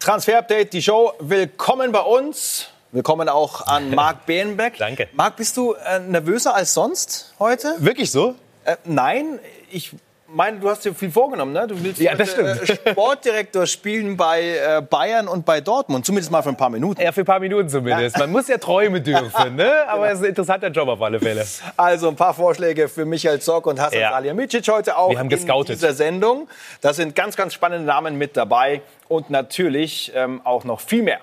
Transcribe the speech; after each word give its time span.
Transfer 0.00 0.38
Update, 0.38 0.72
die 0.72 0.80
Show. 0.80 1.12
Willkommen 1.18 1.92
bei 1.92 2.00
uns. 2.00 2.68
Willkommen 2.90 3.28
auch 3.28 3.66
an 3.66 3.90
Marc 3.94 4.24
Behenbeck. 4.24 4.78
Danke. 4.78 5.08
Marc, 5.12 5.36
bist 5.36 5.58
du 5.58 5.74
äh, 5.74 5.98
nervöser 6.00 6.54
als 6.54 6.72
sonst 6.72 7.34
heute? 7.38 7.76
Wirklich 7.80 8.10
so? 8.10 8.34
Äh, 8.64 8.76
nein, 8.86 9.38
ich 9.70 9.92
meine, 10.32 10.58
du 10.58 10.68
hast 10.68 10.84
dir 10.84 10.94
viel 10.94 11.10
vorgenommen, 11.10 11.52
ne? 11.52 11.66
Du 11.66 11.82
willst 11.82 12.00
Ja, 12.00 12.14
das 12.14 12.36
heute, 12.36 12.60
äh, 12.62 12.90
Sportdirektor 12.92 13.66
spielen 13.66 14.16
bei 14.16 14.42
äh, 14.56 14.82
Bayern 14.82 15.28
und 15.28 15.44
bei 15.44 15.60
Dortmund, 15.60 16.06
zumindest 16.06 16.30
mal 16.30 16.42
für 16.42 16.50
ein 16.50 16.56
paar 16.56 16.70
Minuten. 16.70 17.00
Ja, 17.00 17.12
für 17.12 17.20
ein 17.22 17.26
paar 17.26 17.40
Minuten 17.40 17.68
zumindest. 17.68 18.18
Man 18.18 18.30
muss 18.30 18.48
ja 18.48 18.58
träumen 18.58 19.02
dürfen, 19.02 19.56
ne? 19.56 19.72
Aber 19.88 20.08
es 20.08 20.18
ist 20.18 20.24
ein 20.24 20.28
interessanter 20.30 20.68
Job 20.68 20.88
auf 20.88 21.02
alle 21.02 21.20
Fälle. 21.20 21.46
Also 21.76 22.08
ein 22.08 22.16
paar 22.16 22.34
Vorschläge 22.34 22.88
für 22.88 23.04
Michael 23.04 23.40
Zock 23.40 23.66
und 23.66 23.80
Hassan 23.80 24.00
Ja. 24.00 24.10
Salihamidzic 24.12 24.66
heute 24.68 24.96
auch 24.96 25.10
Wir 25.10 25.18
haben 25.18 25.26
in 25.26 25.30
gescoutet. 25.36 25.76
dieser 25.76 25.94
Sendung. 25.94 26.48
Da 26.80 26.92
sind 26.92 27.14
ganz, 27.16 27.36
ganz 27.36 27.54
spannende 27.54 27.84
Namen 27.86 28.16
mit 28.16 28.36
dabei 28.36 28.82
und 29.08 29.30
natürlich 29.30 30.12
ähm, 30.14 30.40
auch 30.44 30.64
noch 30.64 30.80
viel 30.80 31.02
mehr. 31.02 31.20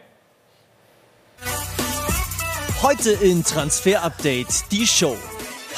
Heute 2.81 3.11
in 3.11 3.43
Transfer 3.43 4.03
Update 4.03 4.71
die 4.71 4.85
Show. 4.85 5.15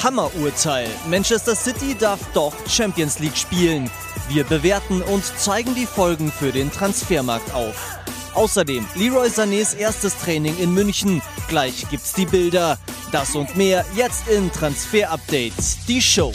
Hammerurteil. 0.04 0.88
Manchester 1.10 1.56
City 1.56 1.96
darf 1.96 2.20
doch 2.34 2.54
Champions 2.68 3.20
League 3.20 3.36
spielen. 3.36 3.90
Wir 4.30 4.44
bewerten 4.44 5.02
und 5.02 5.24
zeigen 5.24 5.76
die 5.76 5.86
Folgen 5.86 6.32
für 6.32 6.52
den 6.52 6.72
Transfermarkt 6.72 7.54
auf. 7.54 8.00
Außerdem 8.34 8.86
Leroy 8.96 9.28
Sanés 9.28 9.76
erstes 9.76 10.16
Training 10.18 10.58
in 10.60 10.74
München. 10.74 11.22
Gleich 11.48 11.90
gibt's 11.90 12.14
die 12.14 12.26
Bilder. 12.26 12.78
Das 13.12 13.36
und 13.36 13.58
mehr 13.58 13.86
jetzt 13.96 14.28
in 14.28 14.52
Transfer 14.52 15.12
Update 15.12 15.54
die 15.88 16.02
Show. 16.02 16.32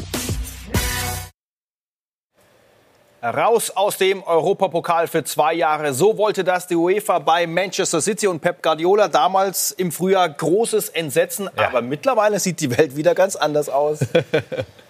Raus 3.24 3.70
aus 3.70 3.96
dem 3.96 4.22
Europapokal 4.22 5.08
für 5.08 5.24
zwei 5.24 5.54
Jahre. 5.54 5.94
So 5.94 6.18
wollte 6.18 6.44
das 6.44 6.66
die 6.66 6.76
UEFA 6.76 7.20
bei 7.20 7.46
Manchester 7.46 8.02
City 8.02 8.26
und 8.26 8.40
Pep 8.40 8.62
Guardiola 8.62 9.08
damals 9.08 9.70
im 9.70 9.92
Frühjahr 9.92 10.28
großes 10.28 10.90
Entsetzen. 10.90 11.48
Ja. 11.56 11.68
Aber 11.68 11.80
mittlerweile 11.80 12.38
sieht 12.38 12.60
die 12.60 12.76
Welt 12.76 12.96
wieder 12.96 13.14
ganz 13.14 13.34
anders 13.34 13.70
aus. 13.70 14.00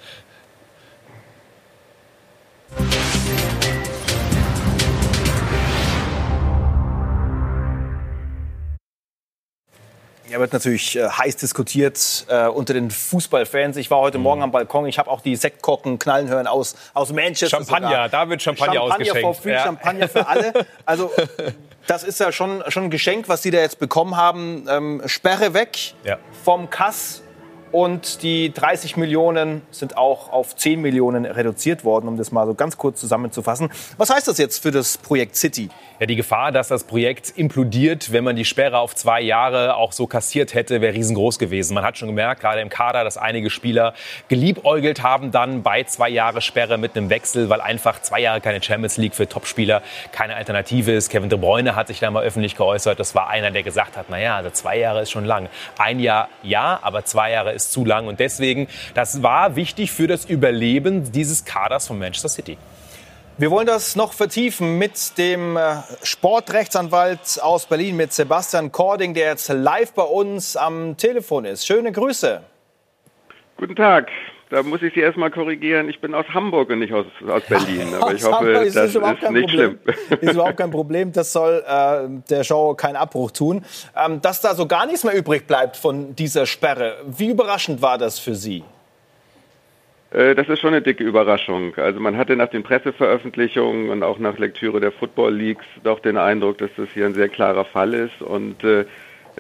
Ja, 10.31 10.41
wird 10.41 10.53
natürlich 10.55 10.97
äh, 10.97 11.07
heiß 11.09 11.37
diskutiert 11.37 12.25
äh, 12.29 12.47
unter 12.47 12.73
den 12.73 12.91
Fußballfans. 12.91 13.77
Ich 13.77 13.91
war 13.91 13.99
heute 13.99 14.19
Morgen 14.19 14.43
am 14.43 14.51
Balkon. 14.53 14.87
Ich 14.87 14.99
habe 14.99 15.11
auch 15.11 15.21
die 15.21 15.37
Sektkorken 15.37 15.99
knallen 15.99 16.29
hören 16.29 16.47
aus, 16.47 16.77
aus 16.95 17.13
Manchester. 17.13 17.59
Champagner, 17.59 17.89
sogar. 17.89 18.09
da 18.09 18.29
wird 18.31 18.43
Champagner 18.43 18.81
ausgeschenkt. 18.83 19.21
for 19.21 19.35
free, 19.35 19.53
Ja. 19.53 19.65
Champagner 19.65 20.09
für 20.09 20.27
alle. 20.27 20.53
Also 20.87 21.11
das 21.87 22.05
ist 22.05 22.21
ja 22.21 22.33
schon, 22.33 22.63
schon 22.69 22.85
ein 22.85 22.91
Geschenk, 22.91 23.29
was 23.29 23.43
die 23.43 23.51
da 23.51 23.59
jetzt 23.59 23.79
bekommen 23.79 24.17
haben. 24.17 24.67
Ähm, 24.69 25.03
Sperre 25.07 25.53
weg 25.53 25.79
Ja. 26.05 26.19
vom 26.43 26.71
Kass. 26.71 27.21
Und 27.75 28.23
die 28.23 28.53
30 28.55 28.97
Millionen 28.97 29.63
sind 29.73 29.97
auch 29.97 30.31
auf 30.31 30.55
10 30.55 30.81
Millionen 30.81 31.25
reduziert 31.25 31.85
worden, 31.85 32.07
um 32.07 32.17
das 32.17 32.31
mal 32.31 32.47
so 32.47 32.55
ganz 32.55 32.79
kurz 32.79 33.01
zusammenzufassen. 33.01 33.69
Was 33.97 34.11
heißt 34.11 34.29
das 34.29 34.39
jetzt 34.39 34.63
für 34.63 34.71
das 34.71 34.97
Projekt 34.97 35.35
City? 35.35 35.71
Ja, 35.99 36.07
die 36.07 36.15
Gefahr, 36.15 36.53
dass 36.53 36.69
das 36.69 36.85
Projekt 36.85 37.33
implodiert, 37.37 38.13
wenn 38.13 38.23
man 38.23 38.37
die 38.37 38.45
Sperre 38.45 38.79
auf 38.79 38.95
zwei 38.95 39.21
Jahre 39.21 39.75
auch 39.75 39.91
so 39.91 40.07
kassiert 40.07 40.55
hätte, 40.55 40.81
wäre 40.83 40.95
riesengroß 40.95 41.41
gewesen. 41.41 41.75
Man 41.75 41.83
hat 41.83 41.99
schon 41.99 42.07
gemerkt, 42.07 42.43
gerade 42.43 42.61
im 42.61 42.69
Kader, 42.69 43.03
dass 43.03 43.17
einige 43.17 43.51
Spieler 43.51 43.95
geliebäugelt 44.29 45.03
haben 45.03 45.33
dann 45.33 45.65
bei 45.65 45.83
zwei 45.83 46.11
Jahre 46.11 46.43
Sperre 46.43 46.79
mit 46.79 46.97
einem 46.97 47.11
Wechsel, 47.11 47.49
weil 47.49 47.61
einfach 47.61 48.01
zwei 48.03 48.21
Jahre 48.21 48.41
keine 48.41 48.63
Champions 48.63 48.99
League 48.99 49.17
für 49.17 49.29
Topspieler 49.29 49.83
keine 50.13 50.37
Alternative 50.37 50.93
ist. 50.93 51.09
Kevin 51.11 51.29
De 51.29 51.41
Bruyne 51.41 51.75
hat 51.75 51.89
sich 51.89 51.99
da 51.99 52.09
mal 52.13 52.23
öffentlich 52.23 52.55
geäußert. 52.57 53.01
Das 53.01 53.17
war 53.17 53.29
einer, 53.29 53.51
der 53.51 53.65
gesagt 53.65 53.97
hat, 53.97 54.11
naja, 54.11 54.37
also 54.37 54.51
zwei 54.51 54.79
Jahre 54.79 55.03
ist 55.03 55.11
schon 55.11 55.25
lang. 55.25 55.49
Ein 55.77 55.99
Jahr 55.99 56.29
ja, 56.45 56.79
aber 56.81 57.05
zwei 57.05 57.33
Jahre 57.33 57.51
ist 57.51 57.64
zu 57.71 57.85
lang. 57.85 58.07
Und 58.09 58.21
deswegen, 58.21 58.69
das 58.95 59.23
war 59.23 59.57
wichtig 59.57 59.93
für 59.93 60.07
das 60.07 60.25
Überleben 60.25 61.13
dieses 61.13 61.45
Kaders 61.45 61.87
von 61.87 61.99
Manchester 61.99 62.29
City. 62.29 62.59
Wir 63.37 63.51
wollen 63.51 63.67
das 63.67 63.97
noch 63.97 64.13
vertiefen 64.13 64.79
mit 64.79 65.19
dem 65.19 65.57
äh, 65.57 65.79
Sportrechtsanwalt 66.05 67.41
aus 67.43 67.67
Berlin, 67.67 67.97
mit 67.97 68.13
Sebastian 68.13 68.71
Kording, 68.71 69.13
der 69.13 69.31
jetzt 69.31 69.49
live 69.49 69.93
bei 69.93 70.05
uns 70.05 70.57
am 70.57 70.97
Telefon 70.97 71.45
ist. 71.45 71.67
Schöne 71.67 71.91
Grüße. 71.91 72.41
Guten 73.57 73.75
Tag. 73.75 74.09
Da 74.51 74.63
muss 74.63 74.83
ich 74.83 74.95
Sie 74.95 75.01
erstmal 75.01 75.31
korrigieren. 75.31 75.89
Ich 75.89 76.01
bin 76.01 76.15
aus 76.15 76.27
Hamburg 76.33 76.71
und 76.71 76.79
nicht 76.81 76.93
aus, 76.93 77.07
aus 77.29 77.43
Berlin. 77.49 77.89
Aber 78.01 78.13
ich 78.15 78.25
Aus 78.25 78.33
hoffe, 78.33 78.47
Hamburg 78.47 78.65
das 78.67 78.77
ist, 78.77 78.95
überhaupt 78.95 79.21
kein 79.21 79.33
nicht 79.33 79.49
Problem. 79.51 79.79
schlimm. 79.83 80.19
Ist 80.21 80.33
überhaupt 80.35 80.57
kein 80.59 80.71
Problem. 80.71 81.13
Das 81.13 81.33
soll 81.33 81.65
äh, 81.67 82.09
der 82.31 82.45
Show 82.45 82.75
keinen 82.75 82.97
Abbruch 82.97 83.31
tun. 83.31 83.65
Ähm, 83.97 84.21
dass 84.21 84.41
da 84.41 84.55
so 84.55 84.67
gar 84.67 84.87
nichts 84.87 85.03
mehr 85.05 85.17
übrig 85.17 85.47
bleibt 85.47 85.77
von 85.77 86.15
dieser 86.15 86.47
Sperre. 86.47 86.99
Wie 87.07 87.29
überraschend 87.31 87.81
war 87.83 87.99
das 87.99 88.19
für 88.19 88.35
Sie? 88.35 88.63
Äh, 90.11 90.35
Das 90.35 90.49
ist 90.49 90.61
schon 90.61 90.71
eine 90.75 90.83
dicke 90.83 91.05
Überraschung. 91.05 91.75
Also 91.77 91.99
man 92.01 92.17
hatte 92.17 92.37
nach 92.37 92.49
den 92.49 92.63
Presseveröffentlichungen 92.63 93.89
und 93.91 94.03
auch 94.03 94.19
nach 94.19 94.39
Lektüre 94.39 94.79
der 94.79 94.93
Football 94.93 95.35
Leagues 95.35 95.65
doch 95.83 96.01
den 96.01 96.17
Eindruck, 96.19 96.59
dass 96.59 96.71
das 96.77 96.89
hier 96.95 97.07
ein 97.07 97.15
sehr 97.15 97.29
klarer 97.29 97.65
Fall 97.65 97.95
ist 97.95 98.21
und 98.21 98.63
äh, 98.63 98.85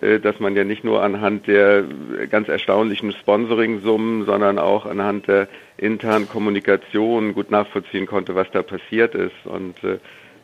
dass 0.00 0.40
man 0.40 0.56
ja 0.56 0.64
nicht 0.64 0.84
nur 0.84 1.02
anhand 1.02 1.46
der 1.46 1.84
ganz 2.30 2.48
erstaunlichen 2.48 3.12
Sponsoring-Summen, 3.12 4.26
sondern 4.26 4.58
auch 4.58 4.86
anhand 4.86 5.28
der 5.28 5.48
internen 5.76 6.28
Kommunikation 6.28 7.34
gut 7.34 7.50
nachvollziehen 7.50 8.06
konnte, 8.06 8.34
was 8.34 8.50
da 8.52 8.62
passiert 8.62 9.14
ist. 9.14 9.44
Und 9.44 9.82
äh, 9.84 9.98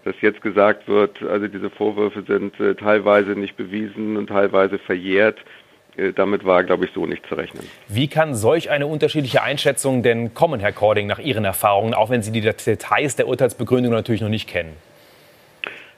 dass 0.04 0.14
jetzt 0.20 0.40
gesagt 0.40 0.88
wird, 0.88 1.22
also 1.22 1.46
diese 1.46 1.70
Vorwürfe 1.70 2.22
sind 2.22 2.58
äh, 2.60 2.74
teilweise 2.74 3.32
nicht 3.32 3.56
bewiesen 3.56 4.16
und 4.16 4.28
teilweise 4.28 4.78
verjährt, 4.78 5.38
äh, 5.96 6.12
damit 6.12 6.44
war, 6.44 6.64
glaube 6.64 6.86
ich, 6.86 6.92
so 6.94 7.06
nicht 7.06 7.26
zu 7.26 7.34
rechnen. 7.34 7.68
Wie 7.88 8.08
kann 8.08 8.34
solch 8.34 8.70
eine 8.70 8.86
unterschiedliche 8.86 9.42
Einschätzung 9.42 10.02
denn 10.02 10.32
kommen, 10.34 10.60
Herr 10.60 10.72
Cording, 10.72 11.06
nach 11.06 11.18
Ihren 11.18 11.44
Erfahrungen, 11.44 11.94
auch 11.94 12.10
wenn 12.10 12.22
Sie 12.22 12.32
die 12.32 12.40
Details 12.40 13.16
der 13.16 13.28
Urteilsbegründung 13.28 13.92
natürlich 13.92 14.22
noch 14.22 14.28
nicht 14.28 14.48
kennen? 14.48 14.72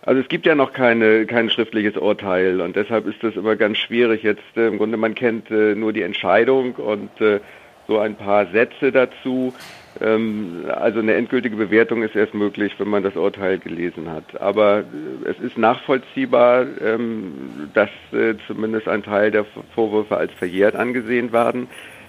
Also 0.04 0.20
es 0.20 0.28
gibt 0.28 0.46
ja 0.46 0.56
noch 0.56 0.72
keine, 0.72 1.26
kein 1.26 1.48
schriftliches 1.48 1.96
Urteil 1.96 2.60
und 2.60 2.74
deshalb 2.74 3.06
ist 3.06 3.22
es 3.22 3.36
immer 3.36 3.54
ganz 3.54 3.78
schwierig 3.78 4.24
jetzt. 4.24 4.42
Äh, 4.56 4.66
Im 4.66 4.78
Grunde 4.78 4.96
man 4.96 5.14
kennt 5.14 5.50
äh, 5.50 5.76
nur 5.76 5.92
die 5.92 6.02
Entscheidung 6.02 6.74
und 6.74 7.20
äh, 7.20 7.38
so 7.86 7.98
ein 7.98 8.16
paar 8.16 8.46
Sätze 8.46 8.90
dazu. 8.90 9.54
Ähm, 10.00 10.64
also 10.68 10.98
eine 10.98 11.14
endgültige 11.14 11.54
Bewertung 11.54 12.02
ist 12.02 12.16
erst 12.16 12.34
möglich, 12.34 12.74
wenn 12.78 12.88
man 12.88 13.04
das 13.04 13.14
Urteil 13.14 13.58
gelesen 13.58 14.10
hat. 14.10 14.40
Aber 14.40 14.80
äh, 14.80 15.28
es 15.28 15.38
ist 15.38 15.56
nachvollziehbar, 15.56 16.66
ähm, 16.80 17.70
dass 17.72 17.90
äh, 18.12 18.34
zumindest 18.48 18.88
ein 18.88 19.04
Teil 19.04 19.30
der 19.30 19.44
Vorwürfe 19.74 20.16
als 20.16 20.32
verjährt 20.32 20.74
angesehen 20.74 21.32
werden. 21.32 21.68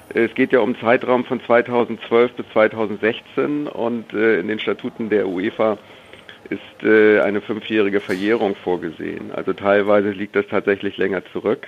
Es 0.10 0.34
geht 0.34 0.52
ja 0.52 0.60
um 0.62 0.76
Zeitraum 0.80 1.26
von 1.26 1.42
2012 1.42 2.34
bis 2.34 2.46
2016 2.54 3.68
und 3.68 4.14
äh, 4.14 4.40
in 4.40 4.48
den 4.48 4.60
Statuten 4.60 5.10
der 5.10 5.28
UEFA 5.28 5.78
ist 6.50 6.84
äh, 6.84 7.20
eine 7.22 7.42
fünfjährige 7.42 8.00
Verjährung 8.00 8.56
vorgesehen. 8.56 9.32
Also 9.32 9.54
teilweise 9.54 10.12
liegt 10.12 10.36
das 10.36 10.48
tatsächlich 10.48 10.98
länger 10.98 11.24
zurück. 11.32 11.68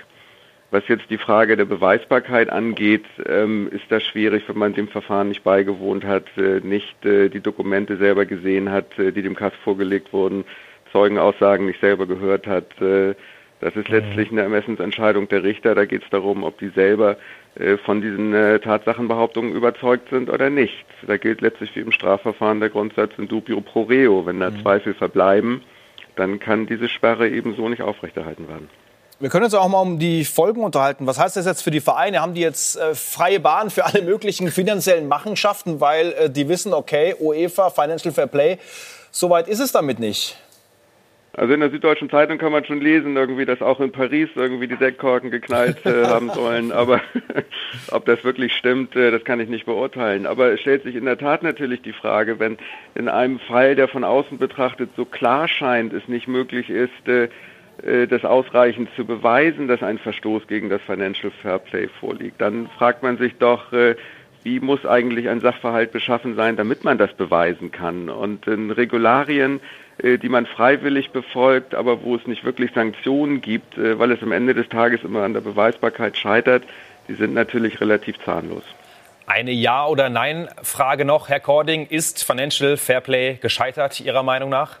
Was 0.70 0.88
jetzt 0.88 1.08
die 1.10 1.18
Frage 1.18 1.56
der 1.56 1.64
Beweisbarkeit 1.64 2.50
angeht, 2.50 3.04
ähm, 3.24 3.68
ist 3.70 3.84
das 3.88 4.02
schwierig, 4.02 4.48
wenn 4.48 4.58
man 4.58 4.74
dem 4.74 4.88
Verfahren 4.88 5.28
nicht 5.28 5.44
beigewohnt 5.44 6.04
hat, 6.04 6.24
äh, 6.36 6.60
nicht 6.60 7.04
äh, 7.04 7.28
die 7.28 7.40
Dokumente 7.40 7.96
selber 7.96 8.26
gesehen 8.26 8.70
hat, 8.70 8.98
äh, 8.98 9.12
die 9.12 9.22
dem 9.22 9.36
KAS 9.36 9.52
vorgelegt 9.62 10.12
wurden, 10.12 10.44
Zeugenaussagen 10.92 11.66
nicht 11.66 11.80
selber 11.80 12.06
gehört 12.06 12.46
hat. 12.46 12.66
Das 13.60 13.74
ist 13.74 13.88
letztlich 13.88 14.30
eine 14.30 14.42
Ermessensentscheidung 14.42 15.28
der 15.28 15.42
Richter. 15.42 15.74
Da 15.74 15.86
geht 15.86 16.02
es 16.02 16.10
darum, 16.10 16.44
ob 16.44 16.58
die 16.58 16.68
selber 16.68 17.16
äh, 17.54 17.78
von 17.78 18.02
diesen 18.02 18.34
äh, 18.34 18.58
Tatsachenbehauptungen 18.60 19.54
überzeugt 19.54 20.10
sind 20.10 20.28
oder 20.28 20.50
nicht. 20.50 20.84
Da 21.06 21.16
gilt 21.16 21.40
letztlich 21.40 21.74
wie 21.74 21.80
im 21.80 21.92
Strafverfahren 21.92 22.60
der 22.60 22.68
Grundsatz 22.68 23.12
in 23.16 23.28
dubio 23.28 23.60
pro 23.60 23.84
reo. 23.84 24.26
Wenn 24.26 24.40
da 24.40 24.52
Zweifel 24.62 24.92
verbleiben, 24.92 25.62
dann 26.16 26.38
kann 26.38 26.66
diese 26.66 26.88
Sperre 26.88 27.28
ebenso 27.28 27.68
nicht 27.68 27.82
aufrechterhalten 27.82 28.48
werden. 28.48 28.68
Wir 29.18 29.30
können 29.30 29.46
uns 29.46 29.54
auch 29.54 29.66
mal 29.68 29.80
um 29.80 29.98
die 29.98 30.26
Folgen 30.26 30.62
unterhalten. 30.62 31.06
Was 31.06 31.18
heißt 31.18 31.36
das 31.36 31.46
jetzt 31.46 31.62
für 31.62 31.70
die 31.70 31.80
Vereine? 31.80 32.20
Haben 32.20 32.34
die 32.34 32.42
jetzt 32.42 32.76
äh, 32.76 32.94
freie 32.94 33.40
Bahn 33.40 33.70
für 33.70 33.86
alle 33.86 34.02
möglichen 34.02 34.50
finanziellen 34.50 35.08
Machenschaften, 35.08 35.80
weil 35.80 36.12
äh, 36.12 36.30
die 36.30 36.50
wissen, 36.50 36.74
okay, 36.74 37.14
UEFA, 37.18 37.70
Financial 37.70 38.12
Fair 38.12 38.26
Play, 38.26 38.58
soweit 39.10 39.48
ist 39.48 39.60
es 39.60 39.72
damit 39.72 40.00
nicht. 40.00 40.36
Also 41.36 41.52
in 41.52 41.60
der 41.60 41.70
Süddeutschen 41.70 42.08
Zeitung 42.08 42.38
kann 42.38 42.50
man 42.50 42.64
schon 42.64 42.80
lesen, 42.80 43.14
irgendwie, 43.14 43.44
dass 43.44 43.60
auch 43.60 43.78
in 43.80 43.92
Paris 43.92 44.30
irgendwie 44.34 44.68
die 44.68 44.76
Sektkorken 44.76 45.30
geknallt 45.30 45.84
äh, 45.84 46.04
haben 46.06 46.30
sollen. 46.30 46.72
Aber 46.72 47.02
ob 47.90 48.06
das 48.06 48.24
wirklich 48.24 48.54
stimmt, 48.54 48.96
äh, 48.96 49.10
das 49.10 49.22
kann 49.24 49.38
ich 49.40 49.50
nicht 49.50 49.66
beurteilen. 49.66 50.24
Aber 50.24 50.52
es 50.52 50.60
stellt 50.60 50.84
sich 50.84 50.96
in 50.96 51.04
der 51.04 51.18
Tat 51.18 51.42
natürlich 51.42 51.82
die 51.82 51.92
Frage, 51.92 52.38
wenn 52.38 52.56
in 52.94 53.08
einem 53.08 53.38
Fall, 53.38 53.76
der 53.76 53.86
von 53.86 54.02
außen 54.02 54.38
betrachtet 54.38 54.90
so 54.96 55.04
klar 55.04 55.46
scheint, 55.46 55.92
es 55.92 56.08
nicht 56.08 56.26
möglich 56.26 56.70
ist, 56.70 57.06
äh, 57.06 57.28
äh, 57.82 58.06
das 58.06 58.24
ausreichend 58.24 58.88
zu 58.96 59.04
beweisen, 59.04 59.68
dass 59.68 59.82
ein 59.82 59.98
Verstoß 59.98 60.46
gegen 60.46 60.70
das 60.70 60.80
Financial 60.82 61.30
Fair 61.42 61.58
Play 61.58 61.88
vorliegt, 62.00 62.40
dann 62.40 62.68
fragt 62.78 63.02
man 63.02 63.18
sich 63.18 63.36
doch, 63.36 63.72
äh, 63.72 63.96
wie 64.42 64.60
muss 64.60 64.86
eigentlich 64.86 65.28
ein 65.28 65.40
Sachverhalt 65.40 65.92
beschaffen 65.92 66.36
sein, 66.36 66.56
damit 66.56 66.84
man 66.84 66.98
das 66.98 67.12
beweisen 67.12 67.72
kann. 67.72 68.08
Und 68.08 68.46
in 68.46 68.70
Regularien 68.70 69.60
die 70.02 70.28
man 70.28 70.46
freiwillig 70.46 71.10
befolgt, 71.10 71.74
aber 71.74 72.02
wo 72.02 72.16
es 72.16 72.26
nicht 72.26 72.44
wirklich 72.44 72.72
Sanktionen 72.74 73.40
gibt, 73.40 73.78
äh, 73.78 73.98
weil 73.98 74.12
es 74.12 74.22
am 74.22 74.32
Ende 74.32 74.54
des 74.54 74.68
Tages 74.68 75.02
immer 75.02 75.22
an 75.22 75.32
der 75.32 75.40
Beweisbarkeit 75.40 76.16
scheitert, 76.16 76.64
die 77.08 77.14
sind 77.14 77.34
natürlich 77.34 77.80
relativ 77.80 78.18
zahnlos. 78.24 78.64
Eine 79.26 79.50
Ja- 79.52 79.86
oder 79.86 80.08
Nein-Frage 80.08 81.04
noch, 81.04 81.28
Herr 81.28 81.40
Cording. 81.40 81.86
Ist 81.86 82.22
Financial 82.22 82.76
Fairplay 82.76 83.38
gescheitert, 83.40 84.00
Ihrer 84.00 84.22
Meinung 84.22 84.50
nach? 84.50 84.78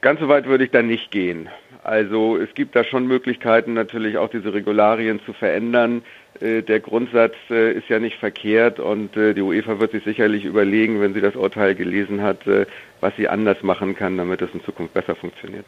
Ganz 0.00 0.20
so 0.20 0.28
weit 0.28 0.46
würde 0.46 0.64
ich 0.64 0.70
da 0.70 0.82
nicht 0.82 1.10
gehen. 1.10 1.48
Also 1.82 2.36
es 2.36 2.54
gibt 2.54 2.76
da 2.76 2.84
schon 2.84 3.06
Möglichkeiten, 3.06 3.72
natürlich 3.72 4.16
auch 4.16 4.30
diese 4.30 4.52
Regularien 4.54 5.20
zu 5.24 5.32
verändern. 5.32 6.02
Äh, 6.40 6.62
der 6.62 6.80
Grundsatz 6.80 7.34
äh, 7.50 7.72
ist 7.72 7.88
ja 7.88 7.98
nicht 7.98 8.18
verkehrt 8.18 8.78
und 8.78 9.16
äh, 9.16 9.34
die 9.34 9.42
UEFA 9.42 9.80
wird 9.80 9.92
sich 9.92 10.04
sicherlich 10.04 10.44
überlegen, 10.44 11.00
wenn 11.00 11.14
sie 11.14 11.20
das 11.20 11.36
Urteil 11.36 11.74
gelesen 11.74 12.22
hat, 12.22 12.38
was 13.00 13.14
sie 13.16 13.28
anders 13.28 13.62
machen 13.62 13.94
kann, 13.94 14.16
damit 14.16 14.42
es 14.42 14.50
in 14.52 14.62
Zukunft 14.64 14.94
besser 14.94 15.14
funktioniert. 15.14 15.66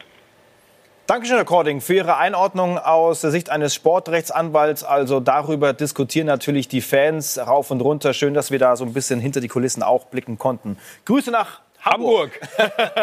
Dankeschön, 1.07 1.35
Herr 1.35 1.45
Cording, 1.45 1.81
für 1.81 1.95
Ihre 1.95 2.17
Einordnung 2.17 2.77
aus 2.77 3.21
der 3.21 3.31
Sicht 3.31 3.49
eines 3.49 3.75
Sportrechtsanwalts. 3.75 4.83
Also 4.83 5.19
darüber 5.19 5.73
diskutieren 5.73 6.27
natürlich 6.27 6.69
die 6.69 6.79
Fans 6.79 7.37
rauf 7.37 7.69
und 7.71 7.81
runter. 7.81 8.13
Schön, 8.13 8.33
dass 8.33 8.51
wir 8.51 8.59
da 8.59 8.77
so 8.77 8.85
ein 8.85 8.93
bisschen 8.93 9.19
hinter 9.19 9.41
die 9.41 9.49
Kulissen 9.49 9.83
auch 9.83 10.05
blicken 10.05 10.37
konnten. 10.37 10.77
Grüße 11.05 11.31
nach 11.31 11.59
Hamburg. 11.81 12.39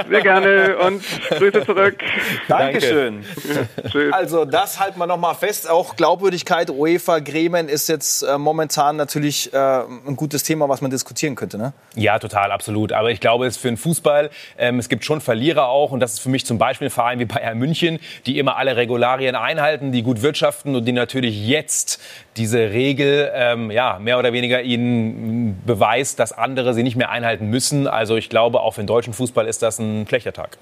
Sehr 0.08 0.20
gerne 0.20 0.78
und 0.78 1.02
Grüße 1.30 1.64
zurück. 1.64 1.96
Dankeschön. 2.46 3.24
Danke. 3.82 4.12
also 4.14 4.44
das 4.44 4.78
halten 4.78 4.98
wir 5.00 5.06
noch 5.06 5.16
mal 5.16 5.34
fest. 5.34 5.68
Auch 5.68 5.96
Glaubwürdigkeit 5.96 6.70
UEFA 6.70 7.18
Gremien 7.18 7.68
ist 7.68 7.88
jetzt 7.88 8.22
äh, 8.22 8.38
momentan 8.38 8.96
natürlich 8.96 9.52
äh, 9.52 9.56
ein 9.56 10.14
gutes 10.14 10.44
Thema, 10.44 10.68
was 10.68 10.80
man 10.80 10.92
diskutieren 10.92 11.34
könnte. 11.34 11.58
Ne? 11.58 11.72
Ja, 11.96 12.20
total, 12.20 12.52
absolut. 12.52 12.92
Aber 12.92 13.10
ich 13.10 13.18
glaube, 13.18 13.46
es 13.46 13.56
ist 13.56 13.62
für 13.62 13.68
den 13.68 13.76
Fußball, 13.76 14.30
ähm, 14.56 14.78
es 14.78 14.88
gibt 14.88 15.04
schon 15.04 15.20
Verlierer 15.20 15.68
auch 15.68 15.90
und 15.90 15.98
das 15.98 16.14
ist 16.14 16.20
für 16.20 16.28
mich 16.28 16.46
zum 16.46 16.58
Beispiel 16.58 16.86
ein 16.86 16.92
Verein 16.92 17.18
wie 17.18 17.24
Bayern 17.24 17.58
München, 17.58 17.98
die 18.26 18.38
immer 18.38 18.56
alle 18.56 18.76
Regularien 18.76 19.34
einhalten, 19.34 19.90
die 19.90 20.02
gut 20.02 20.22
wirtschaften 20.22 20.76
und 20.76 20.84
die 20.84 20.92
natürlich 20.92 21.48
jetzt 21.48 22.00
diese 22.36 22.70
Regel 22.70 23.30
ähm, 23.34 23.70
ja 23.72 23.98
mehr 23.98 24.18
oder 24.18 24.32
weniger 24.32 24.62
ihnen 24.62 25.60
beweist, 25.66 26.20
dass 26.20 26.32
andere 26.32 26.74
sie 26.74 26.84
nicht 26.84 26.96
mehr 26.96 27.10
einhalten 27.10 27.48
müssen. 27.48 27.88
Also 27.88 28.16
ich 28.16 28.30
glaube 28.30 28.60
auch 28.60 28.67
für 28.72 28.80
den 28.80 28.86
deutschen 28.86 29.14
Fußball 29.14 29.46
ist 29.46 29.62
das 29.62 29.78
ein 29.78 30.06
schlechter 30.06 30.32
Tag. 30.32 30.58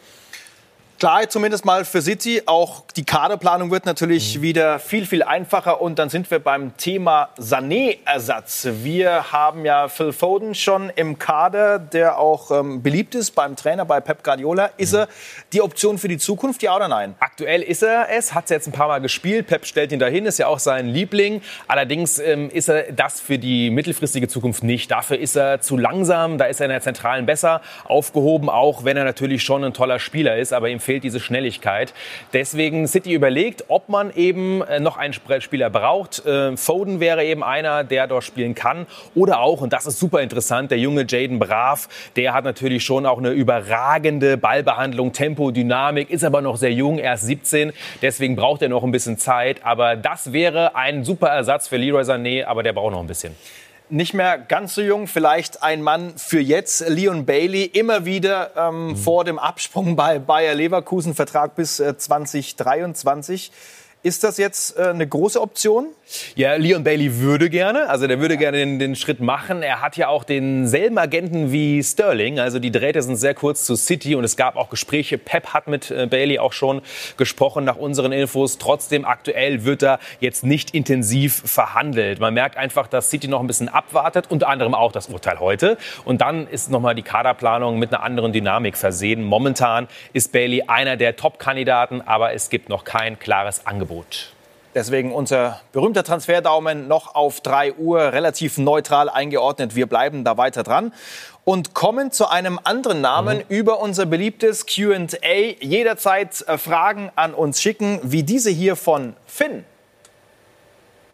Klar, 0.98 1.28
zumindest 1.28 1.66
mal 1.66 1.84
für 1.84 2.00
City. 2.00 2.40
Auch 2.46 2.84
die 2.96 3.04
Kaderplanung 3.04 3.70
wird 3.70 3.84
natürlich 3.84 4.38
mhm. 4.38 4.42
wieder 4.42 4.78
viel, 4.78 5.04
viel 5.04 5.22
einfacher. 5.22 5.82
Und 5.82 5.98
dann 5.98 6.08
sind 6.08 6.30
wir 6.30 6.38
beim 6.38 6.74
Thema 6.78 7.28
Sané-Ersatz. 7.38 8.68
Wir 8.82 9.30
haben 9.30 9.66
ja 9.66 9.88
Phil 9.88 10.14
Foden 10.14 10.54
schon 10.54 10.88
im 10.96 11.18
Kader, 11.18 11.78
der 11.78 12.18
auch 12.18 12.50
ähm, 12.50 12.82
beliebt 12.82 13.14
ist 13.14 13.32
beim 13.32 13.56
Trainer, 13.56 13.84
bei 13.84 14.00
Pep 14.00 14.24
Guardiola. 14.24 14.70
Ist 14.78 14.94
mhm. 14.94 15.00
er 15.00 15.08
die 15.52 15.60
Option 15.60 15.98
für 15.98 16.08
die 16.08 16.16
Zukunft, 16.16 16.62
ja 16.62 16.74
oder 16.74 16.88
nein? 16.88 17.14
Aktuell 17.20 17.60
ist 17.60 17.82
er 17.82 18.08
es, 18.08 18.32
hat 18.32 18.44
es 18.44 18.50
jetzt 18.50 18.66
ein 18.66 18.72
paar 18.72 18.88
Mal 18.88 19.02
gespielt. 19.02 19.48
Pep 19.48 19.66
stellt 19.66 19.92
ihn 19.92 19.98
dahin, 19.98 20.24
ist 20.24 20.38
ja 20.38 20.46
auch 20.46 20.60
sein 20.60 20.88
Liebling. 20.88 21.42
Allerdings 21.68 22.18
ähm, 22.18 22.48
ist 22.48 22.70
er 22.70 22.90
das 22.92 23.20
für 23.20 23.38
die 23.38 23.68
mittelfristige 23.68 24.28
Zukunft 24.28 24.64
nicht. 24.64 24.90
Dafür 24.90 25.18
ist 25.18 25.36
er 25.36 25.60
zu 25.60 25.76
langsam, 25.76 26.38
da 26.38 26.46
ist 26.46 26.60
er 26.60 26.66
in 26.66 26.70
der 26.70 26.80
Zentralen 26.80 27.26
besser 27.26 27.60
aufgehoben, 27.84 28.48
auch 28.48 28.84
wenn 28.84 28.96
er 28.96 29.04
natürlich 29.04 29.42
schon 29.42 29.62
ein 29.62 29.74
toller 29.74 29.98
Spieler 29.98 30.38
ist. 30.38 30.54
Aber 30.54 30.70
ihm 30.70 30.80
fehlt 30.86 31.04
diese 31.04 31.20
Schnelligkeit. 31.20 31.92
Deswegen 32.32 32.86
City 32.86 33.12
überlegt, 33.12 33.64
ob 33.68 33.90
man 33.90 34.10
eben 34.14 34.62
äh, 34.62 34.80
noch 34.80 34.96
einen 34.96 35.12
Spieler 35.12 35.68
braucht. 35.68 36.24
Äh, 36.24 36.56
Foden 36.56 37.00
wäre 37.00 37.24
eben 37.24 37.42
einer, 37.44 37.84
der 37.84 38.06
dort 38.06 38.24
spielen 38.24 38.54
kann. 38.54 38.86
Oder 39.14 39.40
auch, 39.40 39.60
und 39.60 39.72
das 39.72 39.84
ist 39.84 39.98
super 39.98 40.22
interessant, 40.22 40.70
der 40.70 40.78
junge 40.78 41.04
Jaden 41.06 41.38
Brav, 41.38 41.88
der 42.16 42.32
hat 42.32 42.44
natürlich 42.44 42.84
schon 42.84 43.04
auch 43.04 43.18
eine 43.18 43.30
überragende 43.30 44.38
Ballbehandlung, 44.38 45.12
Tempo, 45.12 45.50
Dynamik, 45.50 46.08
ist 46.08 46.24
aber 46.24 46.40
noch 46.40 46.56
sehr 46.56 46.72
jung, 46.72 46.98
erst 46.98 47.26
17. 47.26 47.72
Deswegen 48.00 48.36
braucht 48.36 48.62
er 48.62 48.68
noch 48.68 48.84
ein 48.84 48.92
bisschen 48.92 49.18
Zeit. 49.18 49.64
Aber 49.64 49.96
das 49.96 50.32
wäre 50.32 50.74
ein 50.76 51.04
super 51.04 51.28
Ersatz 51.28 51.68
für 51.68 51.76
Leroy 51.76 52.02
Sané, 52.02 52.44
aber 52.44 52.62
der 52.62 52.72
braucht 52.72 52.92
noch 52.92 53.00
ein 53.00 53.06
bisschen 53.06 53.34
nicht 53.88 54.14
mehr 54.14 54.38
ganz 54.38 54.74
so 54.74 54.82
jung, 54.82 55.06
vielleicht 55.06 55.62
ein 55.62 55.82
Mann 55.82 56.14
für 56.16 56.40
jetzt, 56.40 56.88
Leon 56.88 57.26
Bailey, 57.26 57.64
immer 57.64 58.04
wieder 58.04 58.50
ähm, 58.56 58.88
mhm. 58.88 58.96
vor 58.96 59.24
dem 59.24 59.38
Absprung 59.38 59.96
bei 59.96 60.18
Bayer 60.18 60.54
Leverkusen, 60.54 61.14
Vertrag 61.14 61.54
bis 61.54 61.80
äh, 61.80 61.96
2023. 61.96 63.52
Ist 64.06 64.22
das 64.22 64.38
jetzt 64.38 64.78
äh, 64.78 64.84
eine 64.84 65.04
große 65.04 65.42
Option? 65.42 65.88
Ja, 66.36 66.54
Leon 66.54 66.84
Bailey 66.84 67.18
würde 67.18 67.50
gerne, 67.50 67.88
also 67.88 68.06
der 68.06 68.20
würde 68.20 68.36
gerne 68.36 68.58
den, 68.58 68.78
den, 68.78 68.94
Schritt 68.94 69.18
machen. 69.18 69.64
Er 69.64 69.82
hat 69.82 69.96
ja 69.96 70.06
auch 70.06 70.22
denselben 70.22 70.96
Agenten 70.96 71.50
wie 71.50 71.82
Sterling, 71.82 72.38
also 72.38 72.60
die 72.60 72.70
Drähte 72.70 73.02
sind 73.02 73.16
sehr 73.16 73.34
kurz 73.34 73.66
zu 73.66 73.74
City 73.74 74.14
und 74.14 74.22
es 74.22 74.36
gab 74.36 74.54
auch 74.54 74.70
Gespräche. 74.70 75.18
Pep 75.18 75.48
hat 75.48 75.66
mit 75.66 75.90
äh, 75.90 76.06
Bailey 76.06 76.38
auch 76.38 76.52
schon 76.52 76.82
gesprochen 77.16 77.64
nach 77.64 77.74
unseren 77.74 78.12
Infos. 78.12 78.58
Trotzdem 78.58 79.04
aktuell 79.04 79.64
wird 79.64 79.82
da 79.82 79.98
jetzt 80.20 80.44
nicht 80.44 80.70
intensiv 80.70 81.42
verhandelt. 81.44 82.20
Man 82.20 82.32
merkt 82.32 82.56
einfach, 82.56 82.86
dass 82.86 83.10
City 83.10 83.26
noch 83.26 83.40
ein 83.40 83.48
bisschen 83.48 83.68
abwartet, 83.68 84.26
unter 84.28 84.46
anderem 84.46 84.76
auch 84.76 84.92
das 84.92 85.08
Urteil 85.08 85.40
heute. 85.40 85.78
Und 86.04 86.20
dann 86.20 86.46
ist 86.46 86.70
nochmal 86.70 86.94
die 86.94 87.02
Kaderplanung 87.02 87.80
mit 87.80 87.92
einer 87.92 88.04
anderen 88.04 88.32
Dynamik 88.32 88.76
versehen. 88.76 89.24
Momentan 89.24 89.88
ist 90.12 90.30
Bailey 90.30 90.62
einer 90.68 90.96
der 90.96 91.16
Top-Kandidaten, 91.16 92.02
aber 92.02 92.34
es 92.34 92.50
gibt 92.50 92.68
noch 92.68 92.84
kein 92.84 93.18
klares 93.18 93.66
Angebot. 93.66 93.95
Deswegen 94.76 95.10
unser 95.10 95.62
berühmter 95.72 96.04
Transferdaumen 96.04 96.86
noch 96.86 97.14
auf 97.14 97.40
3 97.40 97.76
Uhr, 97.76 98.12
relativ 98.12 98.58
neutral 98.58 99.08
eingeordnet. 99.08 99.74
Wir 99.74 99.86
bleiben 99.86 100.22
da 100.22 100.36
weiter 100.36 100.64
dran 100.64 100.92
und 101.44 101.72
kommen 101.72 102.12
zu 102.12 102.28
einem 102.28 102.60
anderen 102.62 103.00
Namen 103.00 103.38
mhm. 103.38 103.44
über 103.48 103.80
unser 103.80 104.04
beliebtes 104.04 104.66
QA. 104.66 105.06
Jederzeit 105.60 106.46
äh, 106.46 106.58
Fragen 106.58 107.10
an 107.16 107.32
uns 107.32 107.62
schicken, 107.62 108.00
wie 108.02 108.22
diese 108.22 108.50
hier 108.50 108.76
von 108.76 109.14
Finn. 109.24 109.64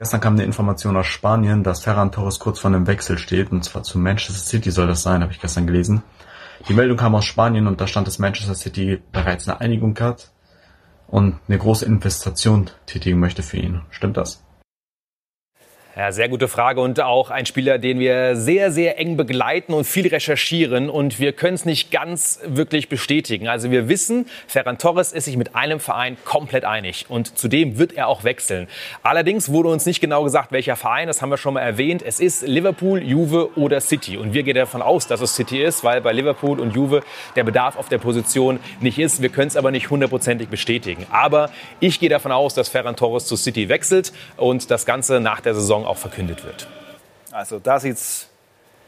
Gestern 0.00 0.20
kam 0.20 0.34
eine 0.34 0.42
Information 0.42 0.96
aus 0.96 1.06
Spanien, 1.06 1.62
dass 1.62 1.84
Ferran 1.84 2.10
Torres 2.10 2.40
kurz 2.40 2.58
vor 2.58 2.68
einem 2.68 2.88
Wechsel 2.88 3.16
steht, 3.16 3.52
und 3.52 3.62
zwar 3.62 3.84
zu 3.84 3.96
Manchester 3.96 4.42
City 4.42 4.72
soll 4.72 4.88
das 4.88 5.04
sein, 5.04 5.22
habe 5.22 5.30
ich 5.30 5.40
gestern 5.40 5.68
gelesen. 5.68 6.02
Die 6.68 6.74
Meldung 6.74 6.96
kam 6.96 7.14
aus 7.14 7.26
Spanien 7.26 7.68
und 7.68 7.80
da 7.80 7.86
stand, 7.86 8.08
dass 8.08 8.18
Manchester 8.18 8.56
City 8.56 9.00
bereits 9.12 9.48
eine 9.48 9.60
Einigung 9.60 9.96
hat 10.00 10.32
und 11.12 11.36
eine 11.46 11.58
große 11.58 11.84
Investition 11.84 12.70
tätigen 12.86 13.20
möchte 13.20 13.42
für 13.42 13.58
ihn. 13.58 13.82
Stimmt 13.90 14.16
das? 14.16 14.42
Ja, 15.94 16.10
sehr 16.10 16.30
gute 16.30 16.48
Frage 16.48 16.80
und 16.80 17.02
auch 17.02 17.30
ein 17.30 17.44
Spieler, 17.44 17.76
den 17.76 17.98
wir 17.98 18.34
sehr, 18.34 18.72
sehr 18.72 18.98
eng 18.98 19.18
begleiten 19.18 19.74
und 19.74 19.84
viel 19.84 20.08
recherchieren 20.08 20.88
und 20.88 21.20
wir 21.20 21.34
können 21.34 21.52
es 21.52 21.66
nicht 21.66 21.90
ganz 21.90 22.40
wirklich 22.46 22.88
bestätigen. 22.88 23.46
Also 23.46 23.70
wir 23.70 23.90
wissen, 23.90 24.24
Ferran 24.46 24.78
Torres 24.78 25.12
ist 25.12 25.26
sich 25.26 25.36
mit 25.36 25.54
einem 25.54 25.80
Verein 25.80 26.16
komplett 26.24 26.64
einig 26.64 27.04
und 27.10 27.36
zudem 27.36 27.76
wird 27.76 27.92
er 27.92 28.08
auch 28.08 28.24
wechseln. 28.24 28.68
Allerdings 29.02 29.50
wurde 29.50 29.68
uns 29.68 29.84
nicht 29.84 30.00
genau 30.00 30.24
gesagt, 30.24 30.50
welcher 30.50 30.76
Verein, 30.76 31.08
das 31.08 31.20
haben 31.20 31.28
wir 31.28 31.36
schon 31.36 31.52
mal 31.52 31.60
erwähnt. 31.60 32.02
Es 32.02 32.20
ist 32.20 32.40
Liverpool, 32.40 33.02
Juve 33.02 33.50
oder 33.58 33.78
City 33.82 34.16
und 34.16 34.32
wir 34.32 34.44
gehen 34.44 34.56
davon 34.56 34.80
aus, 34.80 35.06
dass 35.06 35.20
es 35.20 35.34
City 35.34 35.62
ist, 35.62 35.84
weil 35.84 36.00
bei 36.00 36.14
Liverpool 36.14 36.58
und 36.58 36.74
Juve 36.74 37.02
der 37.36 37.44
Bedarf 37.44 37.76
auf 37.76 37.90
der 37.90 37.98
Position 37.98 38.60
nicht 38.80 38.98
ist. 38.98 39.20
Wir 39.20 39.28
können 39.28 39.48
es 39.48 39.58
aber 39.58 39.70
nicht 39.70 39.90
hundertprozentig 39.90 40.48
bestätigen. 40.48 41.04
Aber 41.10 41.50
ich 41.80 42.00
gehe 42.00 42.08
davon 42.08 42.32
aus, 42.32 42.54
dass 42.54 42.70
Ferran 42.70 42.96
Torres 42.96 43.26
zu 43.26 43.36
City 43.36 43.68
wechselt 43.68 44.14
und 44.38 44.70
das 44.70 44.86
Ganze 44.86 45.20
nach 45.20 45.42
der 45.42 45.54
Saison 45.54 45.81
Saison 45.82 45.86
auch 45.86 45.98
verkündet 45.98 46.44
wird. 46.44 46.66
Also 47.30 47.58
da 47.58 47.80
sieht 47.80 47.96
es 47.96 48.28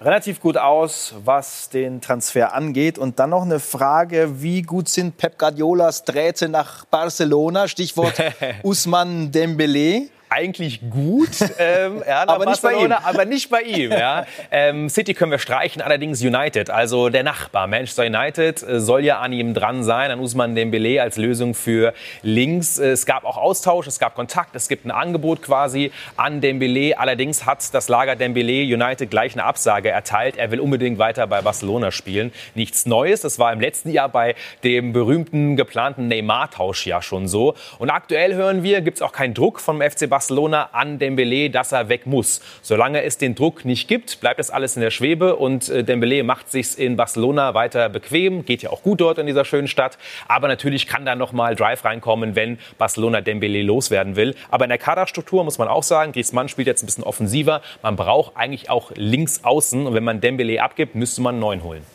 relativ 0.00 0.40
gut 0.40 0.56
aus, 0.56 1.14
was 1.24 1.68
den 1.70 2.00
Transfer 2.00 2.52
angeht. 2.52 2.98
Und 2.98 3.18
dann 3.18 3.30
noch 3.30 3.42
eine 3.42 3.60
Frage, 3.60 4.42
wie 4.42 4.62
gut 4.62 4.88
sind 4.88 5.16
Pep 5.16 5.38
Guardiolas 5.38 6.04
Drähte 6.04 6.48
nach 6.48 6.84
Barcelona? 6.86 7.68
Stichwort 7.68 8.14
Usman 8.62 9.30
Dembele 9.32 10.08
eigentlich 10.34 10.80
gut, 10.90 11.30
ähm, 11.58 12.02
ja, 12.06 12.26
aber, 12.28 12.46
nicht 12.46 12.62
bei 12.62 12.74
ihm. 12.74 12.92
aber 12.92 13.24
nicht 13.24 13.50
bei 13.50 13.62
ihm. 13.62 13.92
Ja. 13.92 14.26
Ähm, 14.50 14.88
City 14.88 15.14
können 15.14 15.30
wir 15.30 15.38
streichen, 15.38 15.82
allerdings 15.82 16.22
United, 16.22 16.70
also 16.70 17.08
der 17.08 17.22
Nachbar 17.22 17.66
Manchester 17.66 18.04
United 18.04 18.62
äh, 18.62 18.80
soll 18.80 19.04
ja 19.04 19.18
an 19.18 19.32
ihm 19.32 19.54
dran 19.54 19.82
sein, 19.82 20.10
an 20.10 20.20
Usman 20.20 20.54
Dembele 20.54 21.02
als 21.02 21.16
Lösung 21.16 21.54
für 21.54 21.92
links. 22.22 22.78
Äh, 22.78 22.90
es 22.90 23.06
gab 23.06 23.24
auch 23.24 23.36
Austausch, 23.36 23.86
es 23.86 23.98
gab 23.98 24.14
Kontakt, 24.14 24.54
es 24.54 24.68
gibt 24.68 24.84
ein 24.84 24.90
Angebot 24.90 25.42
quasi 25.42 25.92
an 26.16 26.40
Dembele. 26.40 26.98
Allerdings 26.98 27.46
hat 27.46 27.72
das 27.72 27.88
Lager 27.88 28.16
Dembele 28.16 28.62
United 28.62 29.10
gleich 29.10 29.32
eine 29.32 29.44
Absage 29.44 29.88
erteilt. 29.88 30.36
Er 30.36 30.50
will 30.50 30.60
unbedingt 30.60 30.98
weiter 30.98 31.26
bei 31.26 31.40
Barcelona 31.40 31.90
spielen. 31.90 32.32
Nichts 32.54 32.86
Neues. 32.86 33.22
Das 33.22 33.38
war 33.38 33.52
im 33.52 33.60
letzten 33.60 33.90
Jahr 33.90 34.08
bei 34.08 34.34
dem 34.62 34.92
berühmten 34.92 35.56
geplanten 35.56 36.08
Neymar-Tausch 36.08 36.86
ja 36.86 37.02
schon 37.02 37.28
so. 37.28 37.54
Und 37.78 37.90
aktuell 37.90 38.34
hören 38.34 38.62
wir, 38.62 38.82
gibt 38.82 38.98
es 38.98 39.02
auch 39.02 39.12
keinen 39.12 39.34
Druck 39.34 39.60
vom 39.60 39.80
FC 39.80 40.08
Barcelona 40.08 40.23
Barcelona 40.24 40.70
an 40.72 40.98
Dembele, 40.98 41.50
dass 41.50 41.72
er 41.72 41.90
weg 41.90 42.06
muss. 42.06 42.40
Solange 42.62 43.02
es 43.02 43.18
den 43.18 43.34
Druck 43.34 43.66
nicht 43.66 43.88
gibt, 43.88 44.20
bleibt 44.22 44.38
das 44.38 44.50
alles 44.50 44.74
in 44.74 44.80
der 44.80 44.90
Schwebe 44.90 45.36
und 45.36 45.68
äh, 45.68 45.84
Dembele 45.84 46.24
macht 46.24 46.50
sich 46.50 46.78
in 46.78 46.96
Barcelona 46.96 47.52
weiter 47.52 47.90
bequem, 47.90 48.46
geht 48.46 48.62
ja 48.62 48.70
auch 48.70 48.82
gut 48.82 49.02
dort 49.02 49.18
in 49.18 49.26
dieser 49.26 49.44
schönen 49.44 49.68
Stadt, 49.68 49.98
aber 50.26 50.48
natürlich 50.48 50.86
kann 50.86 51.04
da 51.04 51.14
noch 51.14 51.32
mal 51.32 51.56
Drive 51.56 51.84
reinkommen, 51.84 52.36
wenn 52.36 52.58
Barcelona 52.78 53.20
Dembele 53.20 53.60
loswerden 53.60 54.16
will. 54.16 54.34
Aber 54.50 54.64
in 54.64 54.70
der 54.70 54.78
Kaderstruktur 54.78 55.44
muss 55.44 55.58
man 55.58 55.68
auch 55.68 55.82
sagen, 55.82 56.12
Griezmann 56.12 56.48
spielt 56.48 56.68
jetzt 56.68 56.82
ein 56.82 56.86
bisschen 56.86 57.04
offensiver, 57.04 57.60
man 57.82 57.96
braucht 57.96 58.34
eigentlich 58.34 58.70
auch 58.70 58.92
links 58.94 59.44
außen 59.44 59.86
und 59.86 59.92
wenn 59.92 60.04
man 60.04 60.22
Dembele 60.22 60.62
abgibt, 60.62 60.94
müsste 60.94 61.20
man 61.20 61.34
einen 61.34 61.40
neuen 61.40 61.62
holen. 61.62 61.93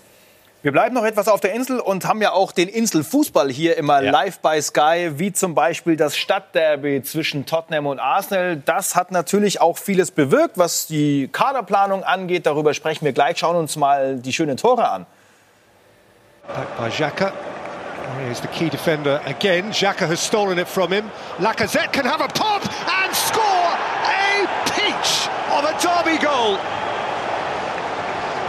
Wir 0.61 0.73
bleiben 0.73 0.93
noch 0.93 1.05
etwas 1.05 1.29
auf 1.29 1.39
der 1.39 1.53
Insel 1.53 1.79
und 1.79 2.05
haben 2.05 2.21
ja 2.21 2.33
auch 2.33 2.51
den 2.51 2.67
Inselfußball 2.67 3.49
hier 3.49 3.77
immer 3.77 4.01
ja. 4.01 4.11
live 4.11 4.39
bei 4.39 4.59
Sky, 4.61 5.11
wie 5.15 5.31
zum 5.31 5.55
Beispiel 5.55 5.95
das 5.95 6.17
Stadtderby 6.17 7.01
zwischen 7.01 7.45
Tottenham 7.45 7.87
und 7.87 7.99
Arsenal. 7.99 8.57
Das 8.57 8.93
hat 8.93 9.11
natürlich 9.11 9.61
auch 9.61 9.77
vieles 9.77 10.11
bewirkt, 10.11 10.57
was 10.57 10.85
die 10.85 11.29
Kaderplanung 11.31 12.03
angeht. 12.03 12.45
Darüber 12.45 12.73
sprechen 12.73 13.05
wir 13.05 13.13
gleich. 13.13 13.37
Schauen 13.37 13.55
uns 13.55 13.77
mal 13.77 14.17
die 14.17 14.33
schönen 14.33 14.57
Tore 14.57 14.89
an. 14.89 15.05
Back 16.45 16.77
by 16.77 16.89
Xhaka. 16.89 17.31
Here's 18.25 18.41
the 18.41 18.47
key 18.49 18.69
defender 18.69 19.21
again. 19.25 19.71
Xhaka 19.71 20.09
has 20.09 20.25
stolen 20.25 20.57
it 20.57 20.67
from 20.67 20.91
him. 20.91 21.05
Lacazette 21.39 21.93
can 21.93 22.05
have 22.05 22.19
a 22.19 22.27
pop 22.27 22.63
and 22.65 23.15
score 23.15 23.77
a 24.03 24.45
peach 24.65 25.29
of 25.55 25.63
a 25.63 25.71
derby 25.79 26.17
goal. 26.21 26.57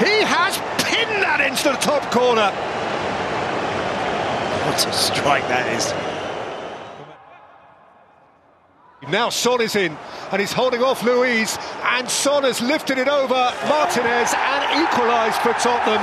He 0.00 0.24
has 0.24 0.58
pinned 0.90 1.22
that 1.22 1.40
into 1.40 1.70
the 1.70 1.78
top 1.78 2.02
corner. 2.10 2.50
What 4.66 4.86
a 4.86 4.92
strike 4.92 5.46
that 5.48 5.66
is. 5.72 5.94
Now 9.08 9.30
Son 9.30 9.60
is 9.60 9.76
in 9.76 9.96
and 10.30 10.40
he's 10.40 10.52
holding 10.52 10.82
off 10.82 11.02
Louise 11.02 11.58
and 11.82 12.08
Son 12.08 12.42
has 12.42 12.60
lifted 12.60 12.98
it 12.98 13.08
over 13.08 13.34
Martinez 13.66 14.34
and 14.36 14.84
equalised 14.84 15.40
for 15.40 15.52
Tottenham. 15.54 16.02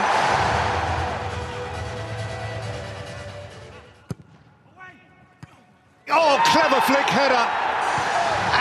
Oh, 6.10 6.42
clever 6.48 6.82
flick 6.82 7.08
header 7.08 7.46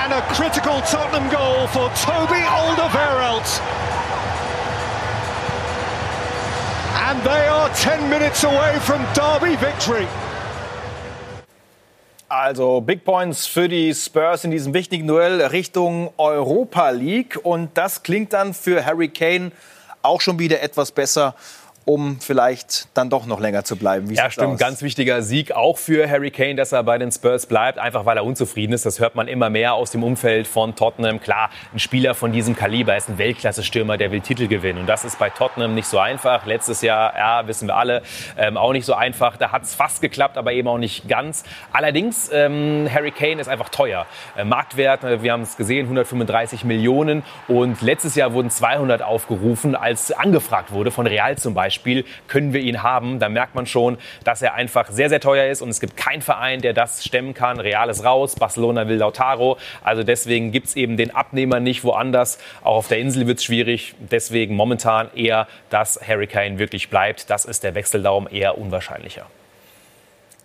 and 0.05 0.13
a 0.13 0.23
critical 0.35 0.81
Tottenham 0.83 1.29
goal 1.33 1.67
for 1.69 1.89
Toby 1.97 2.43
Alderweireld. 2.45 3.86
And 7.07 7.23
they 7.23 7.47
are 7.47 7.73
10 7.73 8.11
minutes 8.11 8.43
away 8.43 8.81
from 8.81 9.01
Derby 9.15 9.55
victory. 9.57 10.09
Also 12.29 12.81
Big 12.81 13.05
Points 13.05 13.47
für 13.47 13.69
die 13.69 13.95
Spurs 13.95 14.43
in 14.43 14.51
diesem 14.51 14.75
wichtigen 14.75 15.07
Duell 15.07 15.41
Richtung 15.41 16.11
Europa 16.19 16.91
League. 16.91 17.39
Und 17.45 17.71
das 17.75 18.03
klingt 18.03 18.33
dann 18.33 18.55
für 18.55 18.85
Harry 18.85 19.09
Kane 19.09 19.53
auch 20.03 20.21
schon 20.21 20.41
wieder 20.41 20.61
etwas 20.63 20.91
besser 20.91 21.37
um 21.87 22.19
vielleicht 22.19 22.89
dann 22.95 23.11
doch 23.11 23.27
noch 23.27 23.39
länger 23.39 23.63
zu 23.63 23.77
bleiben. 23.77 24.11
Wie 24.11 24.15
ja, 24.15 24.29
stimmt. 24.29 24.55
Aus? 24.55 24.59
Ganz 24.59 24.83
wichtiger 24.83 25.23
Sieg 25.23 25.53
auch 25.53 25.79
für 25.79 26.11
Harry 26.11 26.33
Kane, 26.33 26.57
dass 26.57 26.73
er 26.73 26.83
bei 26.83 26.99
den 26.99 27.13
Spurs 27.13 27.47
bleibt, 27.47 27.79
einfach 27.79 28.05
weil 28.05 28.17
er 28.17 28.25
unzufrieden 28.25 28.73
ist. 28.73 28.85
Das 28.85 28.99
hört 28.99 29.15
man 29.15 29.29
immer 29.29 29.51
mehr 29.51 29.75
aus 29.75 29.93
dem 29.93 30.03
Umfeld 30.03 30.49
von 30.49 30.75
Tottenham. 30.75 31.21
Klar, 31.21 31.49
ein 31.73 31.79
Spieler 31.79 32.17
von 32.17 32.33
diesem 32.33 32.57
Kaliber 32.57 32.97
ist 32.97 33.09
ein 33.09 33.19
Weltklasse-Stürmer, 33.19 33.97
der 33.99 34.11
will 34.11 34.21
Titel 34.21 34.49
gewinnen. 34.49 34.81
Und 34.81 34.89
das 34.89 35.05
ist 35.05 35.17
bei 35.21 35.31
Tottenham 35.31 35.77
nicht 35.77 35.87
so 35.87 36.01
einfach. 36.01 36.45
Letztes 36.45 36.83
Jahr, 36.83 37.17
ja, 37.17 37.47
wissen 37.47 37.69
wir 37.69 37.77
alle, 37.77 38.03
ähm, 38.37 38.57
auch 38.57 38.73
nicht 38.73 38.85
so 38.85 38.95
einfach. 38.95 39.37
Da 39.37 39.53
hat 39.53 39.63
es 39.63 39.77
fast 39.77 40.03
geklappt, 40.03 40.37
aber 40.37 40.53
eben 40.55 40.67
auch 40.67 40.79
nicht 40.79 41.09
ganz. 41.09 41.45
Allerdings, 41.73 42.31
ähm, 42.33 42.89
Harry 42.93 43.13
Kane 43.13 43.41
ist 43.41 43.49
einfach 43.49 43.69
teuer. 43.69 44.07
Äh, 44.37 44.43
Marktwert, 44.43 45.05
äh, 45.05 45.23
wir 45.23 45.31
haben 45.31 45.43
es 45.43 45.57
gesehen, 45.57 45.85
135 45.85 46.65
Millionen. 46.65 47.23
Und 47.47 47.81
letztes 47.81 48.17
Jahr 48.17 48.33
wurden 48.33 48.51
200 48.51 49.03
aufgerufen, 49.03 49.77
als 49.77 50.11
angefragt 50.11 50.73
wurde 50.73 50.91
von 50.91 51.07
Real 51.07 51.39
zum 51.39 51.55
Beispiel. 51.55 51.76
Spiel 51.77 52.05
können 52.27 52.53
wir 52.53 52.61
ihn 52.61 52.83
haben. 52.83 53.21
Da 53.21 53.29
merkt 53.29 53.55
man 53.55 53.67
schon, 53.67 53.99
dass 54.25 54.43
er 54.43 54.55
einfach 54.55 54.91
sehr, 54.91 55.09
sehr 55.09 55.21
teuer 55.21 55.49
ist 55.49 55.63
und 55.63 55.69
es 55.69 55.79
gibt 55.79 55.97
keinen 55.97 56.23
Verein, 56.23 56.61
der 56.61 56.73
das 56.73 57.05
stemmen 57.05 57.33
kann. 57.33 57.61
Real 57.61 57.89
ist 57.89 58.05
raus, 58.05 58.35
Barcelona 58.35 58.89
will 58.89 58.97
Lautaro. 58.97 59.59
Also 59.85 60.03
deswegen 60.03 60.51
gibt 60.51 60.67
es 60.67 60.77
eben 60.77 60.97
den 60.97 61.15
Abnehmer 61.15 61.61
nicht 61.61 61.85
woanders. 61.85 62.39
Auch 62.63 62.77
auf 62.77 62.89
der 62.89 62.99
Insel 62.99 63.29
wird 63.29 63.39
es 63.39 63.45
schwierig. 63.45 63.95
Deswegen 63.99 64.57
momentan 64.57 65.09
eher, 65.15 65.47
dass 65.71 66.01
Harry 66.07 66.27
Kane 66.27 66.59
wirklich 66.59 66.91
bleibt. 66.91 67.31
Das 67.31 67.45
ist 67.45 67.63
der 67.63 67.75
Wechseldaum 67.77 68.27
eher 68.29 68.59
unwahrscheinlicher. 68.59 69.27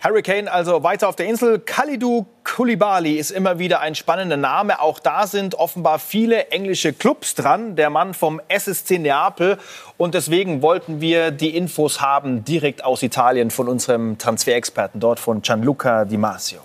Hurricane 0.04 0.48
also 0.48 0.82
weiter 0.82 1.08
auf 1.08 1.16
der 1.16 1.28
Insel. 1.28 1.60
Khalidou 1.60 2.26
Koulibaly 2.44 3.18
ist 3.18 3.30
immer 3.30 3.60
wieder 3.60 3.82
ein 3.82 3.94
spannender 3.94 4.36
Name. 4.36 4.82
Auch 4.82 4.98
da 4.98 5.28
sind 5.28 5.54
offenbar 5.54 6.00
viele 6.00 6.48
englische 6.48 6.92
Clubs 6.92 7.36
dran. 7.36 7.76
Der 7.76 7.92
Mann 7.92 8.16
vom 8.16 8.42
SSC 8.48 8.98
Neapel. 8.98 9.60
Und 9.98 10.16
deswegen 10.16 10.64
wollten 10.64 11.02
wir 11.02 11.30
die 11.30 11.56
Infos 11.56 12.02
haben 12.02 12.44
direkt 12.44 12.84
aus 12.84 13.04
Italien 13.04 13.52
von 13.52 13.68
unserem 13.68 14.18
Transferexperten 14.18 15.00
dort, 15.00 15.20
von 15.20 15.44
Gianluca 15.44 16.04
Di 16.04 16.18
Masio. 16.18 16.62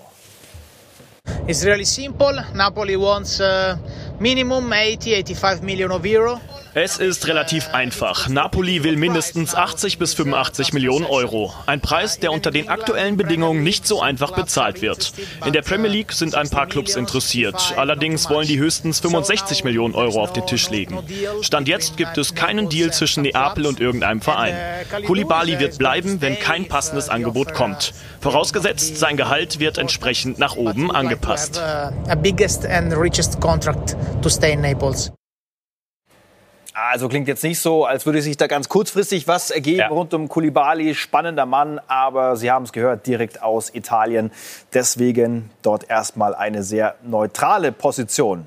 It's 1.45 1.63
really 1.63 1.85
simple. 1.85 2.43
Napoli 2.55 2.99
wants 2.99 3.39
uh, 3.39 3.75
minimum 4.19 4.73
80, 4.73 5.23
85 5.23 5.61
million 5.61 5.91
of 5.91 6.03
euro. 6.03 6.39
Es 6.73 6.97
ist 6.97 7.27
relativ 7.27 7.69
einfach. 7.73 8.29
Napoli 8.29 8.83
will 8.83 8.97
mindestens 8.97 9.55
80 9.55 9.97
bis 9.97 10.13
85 10.13 10.73
Millionen 10.73 11.05
Euro. 11.05 11.53
Ein 11.65 11.81
Preis, 11.81 12.19
der 12.19 12.31
unter 12.31 12.51
den 12.51 12.69
aktuellen 12.69 13.17
Bedingungen 13.17 13.63
nicht 13.63 13.87
so 13.87 14.01
einfach 14.01 14.31
bezahlt 14.31 14.81
wird. 14.81 15.13
In 15.45 15.53
der 15.53 15.61
Premier 15.61 15.89
League 15.89 16.11
sind 16.11 16.35
ein 16.35 16.49
paar 16.49 16.67
Clubs 16.67 16.95
interessiert. 16.95 17.73
Allerdings 17.77 18.29
wollen 18.29 18.47
die 18.47 18.59
höchstens 18.59 18.99
65 18.99 19.63
Millionen 19.63 19.95
Euro 19.95 20.21
auf 20.21 20.33
den 20.33 20.45
Tisch 20.45 20.69
legen. 20.69 20.99
Stand 21.41 21.67
jetzt 21.67 21.97
gibt 21.97 22.17
es 22.17 22.35
keinen 22.35 22.69
Deal 22.69 22.91
zwischen 22.91 23.23
Neapel 23.23 23.65
und 23.65 23.79
irgendeinem 23.79 24.21
Verein. 24.21 24.55
Koulibaly 25.05 25.59
wird 25.59 25.77
bleiben, 25.77 26.21
wenn 26.21 26.39
kein 26.39 26.67
passendes 26.67 27.09
Angebot 27.09 27.53
kommt. 27.53 27.93
Vorausgesetzt, 28.21 28.97
sein 28.97 29.17
Gehalt 29.17 29.59
wird 29.59 29.77
entsprechend 29.77 30.39
nach 30.39 30.55
oben 30.55 30.91
angepasst. 30.91 31.61
Also 36.79 37.09
klingt 37.09 37.27
jetzt 37.27 37.43
nicht 37.43 37.59
so, 37.59 37.85
als 37.85 38.05
würde 38.05 38.21
sich 38.21 38.37
da 38.37 38.45
ganz 38.45 38.69
kurzfristig 38.69 39.27
was 39.27 39.49
ergeben 39.49 39.79
ja. 39.79 39.87
rund 39.87 40.13
um 40.13 40.29
Kulibali. 40.29 40.93
Spannender 40.93 41.47
Mann, 41.47 41.81
aber 41.87 42.35
Sie 42.35 42.51
haben 42.51 42.65
es 42.65 42.71
gehört, 42.71 43.07
direkt 43.07 43.41
aus 43.41 43.73
Italien. 43.73 44.31
Deswegen 44.75 45.49
dort 45.63 45.89
erstmal 45.89 46.35
eine 46.35 46.61
sehr 46.61 46.93
neutrale 47.01 47.71
Position. 47.71 48.45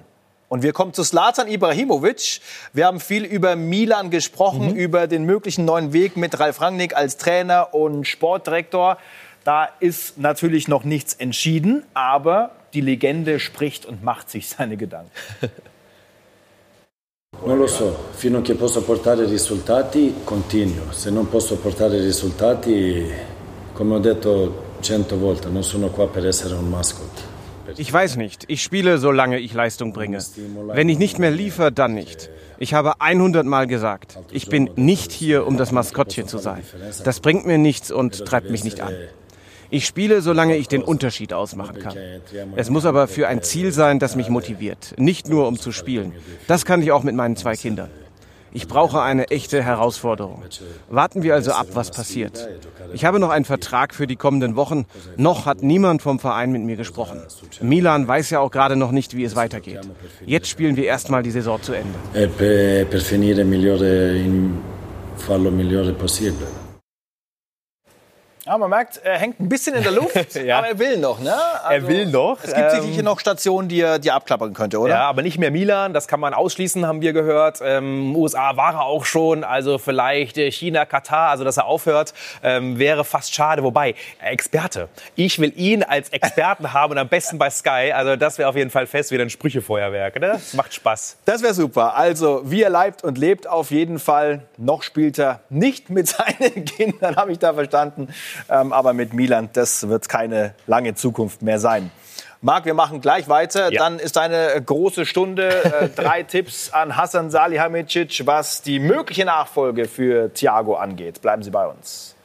Und 0.48 0.62
wir 0.62 0.72
kommen 0.72 0.94
zu 0.94 1.02
Slatan 1.02 1.48
Ibrahimovic. 1.48 2.40
Wir 2.72 2.86
haben 2.86 3.00
viel 3.00 3.24
über 3.24 3.56
Milan 3.56 4.10
gesprochen, 4.10 4.68
mhm. 4.68 4.76
über 4.76 5.08
den 5.08 5.24
möglichen 5.24 5.64
neuen 5.64 5.92
Weg 5.92 6.16
mit 6.16 6.38
Ralf 6.38 6.60
Rangnick 6.60 6.94
als 6.94 7.16
Trainer 7.16 7.74
und 7.74 8.06
Sportdirektor. 8.06 8.98
Da 9.42 9.68
ist 9.80 10.18
natürlich 10.18 10.68
noch 10.68 10.84
nichts 10.84 11.14
entschieden, 11.14 11.82
aber 11.94 12.52
die 12.74 12.80
Legende 12.80 13.40
spricht 13.40 13.86
und 13.86 14.04
macht 14.04 14.30
sich 14.30 14.48
seine 14.48 14.76
Gedanken. 14.76 15.10
Non 17.42 17.56
lo 17.56 17.66
so, 17.66 17.96
fino 18.10 18.38
a 18.38 18.40
che 18.42 18.54
posso 18.54 18.82
portare 18.82 19.24
risultati 19.24 20.16
continuo, 20.24 20.92
se 20.92 21.10
non 21.10 21.28
posso 21.28 21.56
portare 21.56 21.98
risultati, 21.98 23.10
come 23.72 23.94
ho 23.94 23.98
detto 23.98 24.76
cento 24.80 25.16
volte, 25.16 25.48
non 25.48 25.64
sono 25.64 25.88
qua 25.88 26.06
per 26.06 26.26
essere 26.26 26.54
un 26.54 26.68
mascot. 26.68 27.28
Ich 27.76 27.92
weiß 27.92 28.16
nicht. 28.16 28.44
Ich 28.48 28.62
spiele, 28.62 28.98
solange 28.98 29.38
ich 29.38 29.54
Leistung 29.54 29.92
bringe. 29.92 30.18
Wenn 30.72 30.88
ich 30.88 30.98
nicht 30.98 31.18
mehr 31.18 31.30
liefere, 31.30 31.70
dann 31.72 31.94
nicht. 31.94 32.28
Ich 32.58 32.74
habe 32.74 33.00
100 33.00 33.46
Mal 33.46 33.66
gesagt, 33.66 34.18
ich 34.32 34.48
bin 34.48 34.70
nicht 34.76 35.12
hier, 35.12 35.46
um 35.46 35.56
das 35.56 35.72
Maskottchen 35.72 36.26
zu 36.28 36.38
sein. 36.38 36.62
Das 37.04 37.20
bringt 37.20 37.46
mir 37.46 37.58
nichts 37.58 37.90
und 37.90 38.24
treibt 38.26 38.50
mich 38.50 38.64
nicht 38.64 38.80
an. 38.80 38.92
Ich 39.70 39.86
spiele, 39.86 40.20
solange 40.20 40.56
ich 40.56 40.68
den 40.68 40.82
Unterschied 40.82 41.32
ausmachen 41.32 41.78
kann. 41.78 41.96
Es 42.56 42.70
muss 42.70 42.84
aber 42.84 43.08
für 43.08 43.28
ein 43.28 43.42
Ziel 43.42 43.72
sein, 43.72 43.98
das 43.98 44.16
mich 44.16 44.28
motiviert, 44.28 44.94
nicht 44.98 45.28
nur 45.28 45.46
um 45.46 45.58
zu 45.58 45.72
spielen. 45.72 46.12
Das 46.46 46.64
kann 46.64 46.82
ich 46.82 46.92
auch 46.92 47.02
mit 47.02 47.14
meinen 47.14 47.36
zwei 47.36 47.54
Kindern. 47.54 47.90
Ich 48.52 48.66
brauche 48.66 49.00
eine 49.00 49.28
echte 49.30 49.62
Herausforderung. 49.62 50.42
Warten 50.88 51.22
wir 51.22 51.34
also 51.34 51.52
ab, 51.52 51.68
was 51.74 51.92
passiert. 51.92 52.48
Ich 52.92 53.04
habe 53.04 53.20
noch 53.20 53.30
einen 53.30 53.44
Vertrag 53.44 53.94
für 53.94 54.08
die 54.08 54.16
kommenden 54.16 54.56
Wochen. 54.56 54.86
Noch 55.16 55.46
hat 55.46 55.62
niemand 55.62 56.02
vom 56.02 56.18
Verein 56.18 56.50
mit 56.50 56.62
mir 56.62 56.76
gesprochen. 56.76 57.20
Milan 57.60 58.08
weiß 58.08 58.30
ja 58.30 58.40
auch 58.40 58.50
gerade 58.50 58.74
noch 58.74 58.90
nicht, 58.90 59.16
wie 59.16 59.22
es 59.22 59.36
weitergeht. 59.36 59.80
Jetzt 60.26 60.48
spielen 60.48 60.74
wir 60.74 60.84
erstmal 60.84 61.22
die 61.22 61.30
Saison 61.30 61.62
zu 61.62 61.74
Ende. 61.74 61.94
Ja, 68.50 68.58
man 68.58 68.68
merkt, 68.68 69.00
er 69.04 69.16
hängt 69.16 69.38
ein 69.38 69.48
bisschen 69.48 69.76
in 69.76 69.84
der 69.84 69.92
Luft, 69.92 70.34
ja. 70.44 70.58
aber 70.58 70.66
er 70.70 70.78
will 70.80 70.96
noch, 70.96 71.20
ne? 71.20 71.32
Also, 71.62 71.86
er 71.86 71.86
will 71.86 72.06
noch. 72.06 72.38
Es 72.42 72.52
gibt 72.52 72.72
ähm, 72.72 72.82
sicher 72.82 73.04
noch 73.04 73.20
Stationen, 73.20 73.68
die 73.68 73.80
er, 73.80 74.00
die 74.00 74.08
er 74.08 74.16
abklappern 74.16 74.54
könnte, 74.54 74.80
oder? 74.80 74.94
Ja, 74.94 75.02
aber 75.02 75.22
nicht 75.22 75.38
mehr 75.38 75.52
Milan, 75.52 75.94
das 75.94 76.08
kann 76.08 76.18
man 76.18 76.34
ausschließen, 76.34 76.84
haben 76.84 77.00
wir 77.00 77.12
gehört. 77.12 77.60
Ähm, 77.62 78.16
USA 78.16 78.56
war 78.56 78.74
er 78.74 78.82
auch 78.86 79.04
schon, 79.04 79.44
also 79.44 79.78
vielleicht 79.78 80.36
äh, 80.36 80.50
China, 80.50 80.84
Katar, 80.84 81.30
also 81.30 81.44
dass 81.44 81.58
er 81.58 81.66
aufhört, 81.66 82.12
ähm, 82.42 82.76
wäre 82.76 83.04
fast 83.04 83.32
schade. 83.32 83.62
Wobei, 83.62 83.94
Experte. 84.20 84.88
Ich 85.14 85.38
will 85.38 85.52
ihn 85.54 85.84
als 85.84 86.08
Experten 86.08 86.72
haben 86.72 86.90
und 86.90 86.98
am 86.98 87.08
besten 87.08 87.38
bei 87.38 87.50
Sky. 87.50 87.92
Also 87.94 88.16
das 88.16 88.36
wäre 88.38 88.48
auf 88.48 88.56
jeden 88.56 88.70
Fall 88.70 88.88
fest 88.88 89.12
wie 89.12 89.20
ein 89.20 89.30
Sprüchefeuerwerk, 89.30 90.18
ne? 90.18 90.30
Das 90.32 90.54
macht 90.54 90.74
Spaß. 90.74 91.18
Das 91.24 91.44
wäre 91.44 91.54
super. 91.54 91.94
Also, 91.94 92.42
wie 92.46 92.62
er 92.64 92.70
leibt 92.70 93.04
und 93.04 93.16
lebt 93.16 93.46
auf 93.46 93.70
jeden 93.70 94.00
Fall. 94.00 94.42
Noch 94.56 94.82
spielt 94.82 95.20
er 95.20 95.38
nicht 95.50 95.88
mit 95.88 96.08
seinen 96.08 96.64
Kindern, 96.64 97.14
habe 97.14 97.30
ich 97.30 97.38
da 97.38 97.54
verstanden. 97.54 98.08
Ähm, 98.48 98.72
aber 98.72 98.92
mit 98.92 99.12
Milan, 99.12 99.50
das 99.52 99.88
wird 99.88 100.08
keine 100.08 100.54
lange 100.66 100.94
Zukunft 100.94 101.42
mehr 101.42 101.58
sein. 101.58 101.90
Marc, 102.42 102.64
wir 102.64 102.72
machen 102.72 103.02
gleich 103.02 103.28
weiter. 103.28 103.70
Ja. 103.70 103.78
Dann 103.80 103.98
ist 103.98 104.16
eine 104.16 104.60
große 104.64 105.04
Stunde. 105.04 105.62
Äh, 105.62 105.88
drei 105.90 106.22
Tipps 106.28 106.72
an 106.72 106.96
Hassan 106.96 107.30
Salihamidzic, 107.30 108.22
was 108.26 108.62
die 108.62 108.78
mögliche 108.78 109.26
Nachfolge 109.26 109.86
für 109.86 110.32
Thiago 110.32 110.76
angeht. 110.76 111.20
Bleiben 111.20 111.42
Sie 111.42 111.50
bei 111.50 111.66
uns. 111.66 112.16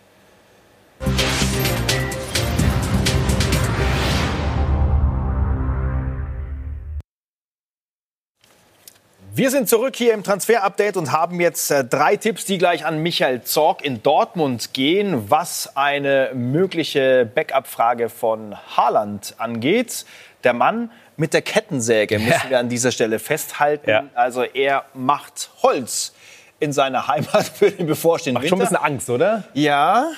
Wir 9.38 9.52
sind 9.52 9.68
zurück 9.68 9.98
hier 9.98 10.14
im 10.14 10.24
Transfer-Update 10.24 10.96
und 10.96 11.12
haben 11.12 11.42
jetzt 11.42 11.70
äh, 11.70 11.84
drei 11.84 12.16
Tipps, 12.16 12.46
die 12.46 12.58
gleich 12.58 12.86
an 12.86 13.00
Michael 13.00 13.42
Zorg 13.42 13.84
in 13.84 14.02
Dortmund 14.02 14.72
gehen, 14.72 15.30
was 15.30 15.76
eine 15.76 16.32
mögliche 16.34 17.30
Backup-Frage 17.36 18.08
von 18.08 18.56
Haaland 18.78 19.36
angeht. 19.38 20.06
Der 20.46 20.54
Mann 20.54 20.90
mit 21.18 21.34
der 21.34 21.42
Kettensäge 21.42 22.18
müssen 22.18 22.44
ja. 22.46 22.50
wir 22.50 22.60
an 22.60 22.70
dieser 22.70 22.94
Stelle 22.94 23.20
festhalten. 23.20 23.90
Ja. 23.90 24.06
Also 24.14 24.44
er 24.44 24.86
macht 24.94 25.50
Holz 25.62 26.14
in 26.62 26.72
seiner 26.72 27.10
Heimat 27.10 27.44
für 27.56 27.72
den 27.72 27.88
bevorstehenden 27.88 28.42
Macht 28.42 28.50
Winter. 28.50 28.68
schon 28.68 28.78
ein 28.78 28.80
bisschen 28.80 28.94
Angst, 28.94 29.10
oder? 29.10 29.44
Ja. 29.54 30.12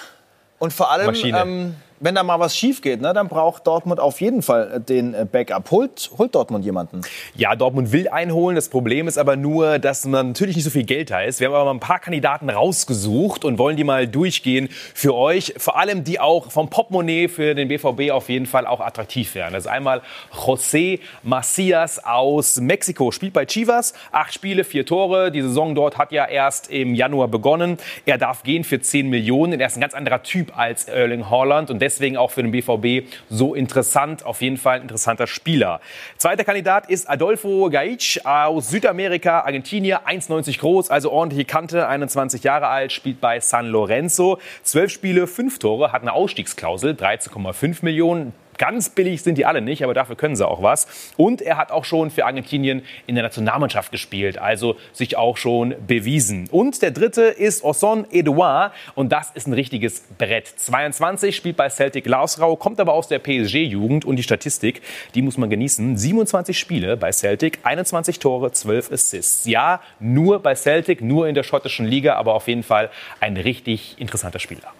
Und 0.59 0.73
vor 0.73 0.91
allem 0.91 1.15
ähm, 1.15 1.75
wenn 1.99 2.15
da 2.15 2.23
mal 2.23 2.39
was 2.39 2.55
schief 2.55 2.81
geht, 2.81 3.01
ne, 3.01 3.13
dann 3.13 3.27
braucht 3.27 3.65
Dortmund 3.65 3.99
auf 3.99 4.21
jeden 4.21 4.41
Fall 4.41 4.73
äh, 4.75 4.79
den 4.79 5.13
äh, 5.13 5.25
Backup. 5.29 5.71
Holt, 5.71 6.11
holt 6.17 6.35
Dortmund 6.35 6.63
jemanden? 6.65 7.01
Ja, 7.35 7.55
Dortmund 7.55 7.91
will 7.91 8.07
einholen. 8.07 8.55
Das 8.55 8.69
Problem 8.69 9.07
ist 9.07 9.17
aber 9.17 9.35
nur, 9.35 9.79
dass 9.79 10.05
man 10.05 10.29
natürlich 10.29 10.55
nicht 10.55 10.65
so 10.65 10.69
viel 10.69 10.83
Geld 10.83 11.09
da 11.09 11.21
ist. 11.21 11.39
Wir 11.39 11.47
haben 11.47 11.55
aber 11.55 11.65
mal 11.65 11.71
ein 11.71 11.79
paar 11.79 11.99
Kandidaten 11.99 12.49
rausgesucht 12.49 13.45
und 13.45 13.57
wollen 13.57 13.77
die 13.77 13.83
mal 13.83 14.07
durchgehen 14.07 14.69
für 14.93 15.15
euch. 15.15 15.53
Vor 15.57 15.77
allem 15.77 16.03
die 16.03 16.19
auch 16.19 16.51
vom 16.51 16.69
Popmonet 16.69 17.31
für 17.31 17.55
den 17.55 17.67
BVB 17.67 18.11
auf 18.11 18.29
jeden 18.29 18.45
Fall 18.45 18.67
auch 18.67 18.79
attraktiv 18.79 19.33
wären. 19.35 19.53
Das 19.53 19.65
ist 19.65 19.71
einmal 19.71 20.01
José 20.33 20.99
Macias 21.23 22.03
aus 22.03 22.59
Mexiko. 22.59 23.11
Spielt 23.11 23.33
bei 23.33 23.45
Chivas. 23.45 23.93
Acht 24.11 24.33
Spiele, 24.33 24.63
vier 24.63 24.85
Tore. 24.85 25.31
Die 25.31 25.41
Saison 25.41 25.73
dort 25.73 25.97
hat 25.97 26.11
ja 26.11 26.25
erst 26.25 26.69
im 26.69 26.93
Januar 26.93 27.27
begonnen. 27.27 27.77
Er 28.05 28.17
darf 28.17 28.43
gehen 28.43 28.63
für 28.63 28.79
10 28.79 29.09
Millionen. 29.09 29.59
Er 29.59 29.67
ist 29.67 29.77
ein 29.77 29.81
ganz 29.81 29.93
anderer 29.93 30.21
Typ 30.21 30.57
als 30.57 30.85
Erling 30.85 31.29
Haaland 31.29 31.69
und 31.69 31.79
deswegen 31.87 32.17
auch 32.17 32.31
für 32.31 32.43
den 32.43 32.51
BVB 32.51 33.07
so 33.29 33.55
interessant. 33.55 34.25
Auf 34.25 34.41
jeden 34.41 34.57
Fall 34.57 34.77
ein 34.77 34.81
interessanter 34.81 35.25
Spieler. 35.25 35.79
Zweiter 36.17 36.43
Kandidat 36.43 36.89
ist 36.89 37.09
Adolfo 37.09 37.69
Gaich 37.69 38.25
aus 38.25 38.69
Südamerika, 38.69 39.41
Argentinier, 39.41 40.01
1,90 40.05 40.59
groß, 40.59 40.89
also 40.89 41.11
ordentliche 41.11 41.45
Kante, 41.45 41.87
21 41.87 42.43
Jahre 42.43 42.67
alt, 42.67 42.91
spielt 42.91 43.21
bei 43.21 43.39
San 43.39 43.67
Lorenzo. 43.67 44.39
Zwölf 44.63 44.91
Spiele, 44.91 45.27
fünf 45.27 45.59
Tore, 45.59 45.93
hat 45.93 46.01
eine 46.01 46.11
Ausstiegsklausel, 46.11 46.93
13,5 46.93 47.77
Millionen. 47.81 48.33
Ganz 48.57 48.89
billig 48.89 49.21
sind 49.21 49.37
die 49.37 49.45
alle 49.45 49.61
nicht, 49.61 49.83
aber 49.83 49.93
dafür 49.93 50.15
können 50.15 50.35
sie 50.35 50.47
auch 50.47 50.63
was. 50.63 50.87
Und 51.15 51.41
er 51.41 51.57
hat 51.57 51.71
auch 51.71 51.85
schon 51.85 52.09
für 52.09 52.25
Argentinien 52.25 52.83
in 53.05 53.15
der 53.15 53.23
Nationalmannschaft 53.23 53.91
gespielt, 53.91 54.37
also 54.37 54.75
sich 54.93 55.17
auch 55.17 55.37
schon 55.37 55.75
bewiesen. 55.85 56.47
Und 56.51 56.81
der 56.81 56.91
dritte 56.91 57.23
ist 57.23 57.63
Osson 57.63 58.05
Edouard 58.11 58.73
und 58.95 59.11
das 59.11 59.31
ist 59.31 59.47
ein 59.47 59.53
richtiges 59.53 60.01
Brett. 60.17 60.47
22, 60.47 61.35
spielt 61.35 61.57
bei 61.57 61.69
Celtic 61.69 62.07
Lausrau, 62.07 62.55
kommt 62.55 62.79
aber 62.79 62.93
aus 62.93 63.07
der 63.07 63.19
PSG-Jugend 63.19 64.05
und 64.05 64.15
die 64.15 64.23
Statistik, 64.23 64.81
die 65.13 65.21
muss 65.21 65.37
man 65.37 65.49
genießen. 65.49 65.97
27 65.97 66.57
Spiele 66.57 66.97
bei 66.97 67.11
Celtic, 67.11 67.59
21 67.63 68.19
Tore, 68.19 68.51
12 68.51 68.91
Assists. 68.91 69.45
Ja, 69.45 69.81
nur 69.99 70.39
bei 70.39 70.55
Celtic, 70.55 71.01
nur 71.01 71.27
in 71.27 71.35
der 71.35 71.43
schottischen 71.43 71.85
Liga, 71.85 72.15
aber 72.15 72.33
auf 72.33 72.47
jeden 72.47 72.63
Fall 72.63 72.89
ein 73.19 73.37
richtig 73.37 73.95
interessanter 73.99 74.39
Spieler. 74.39 74.73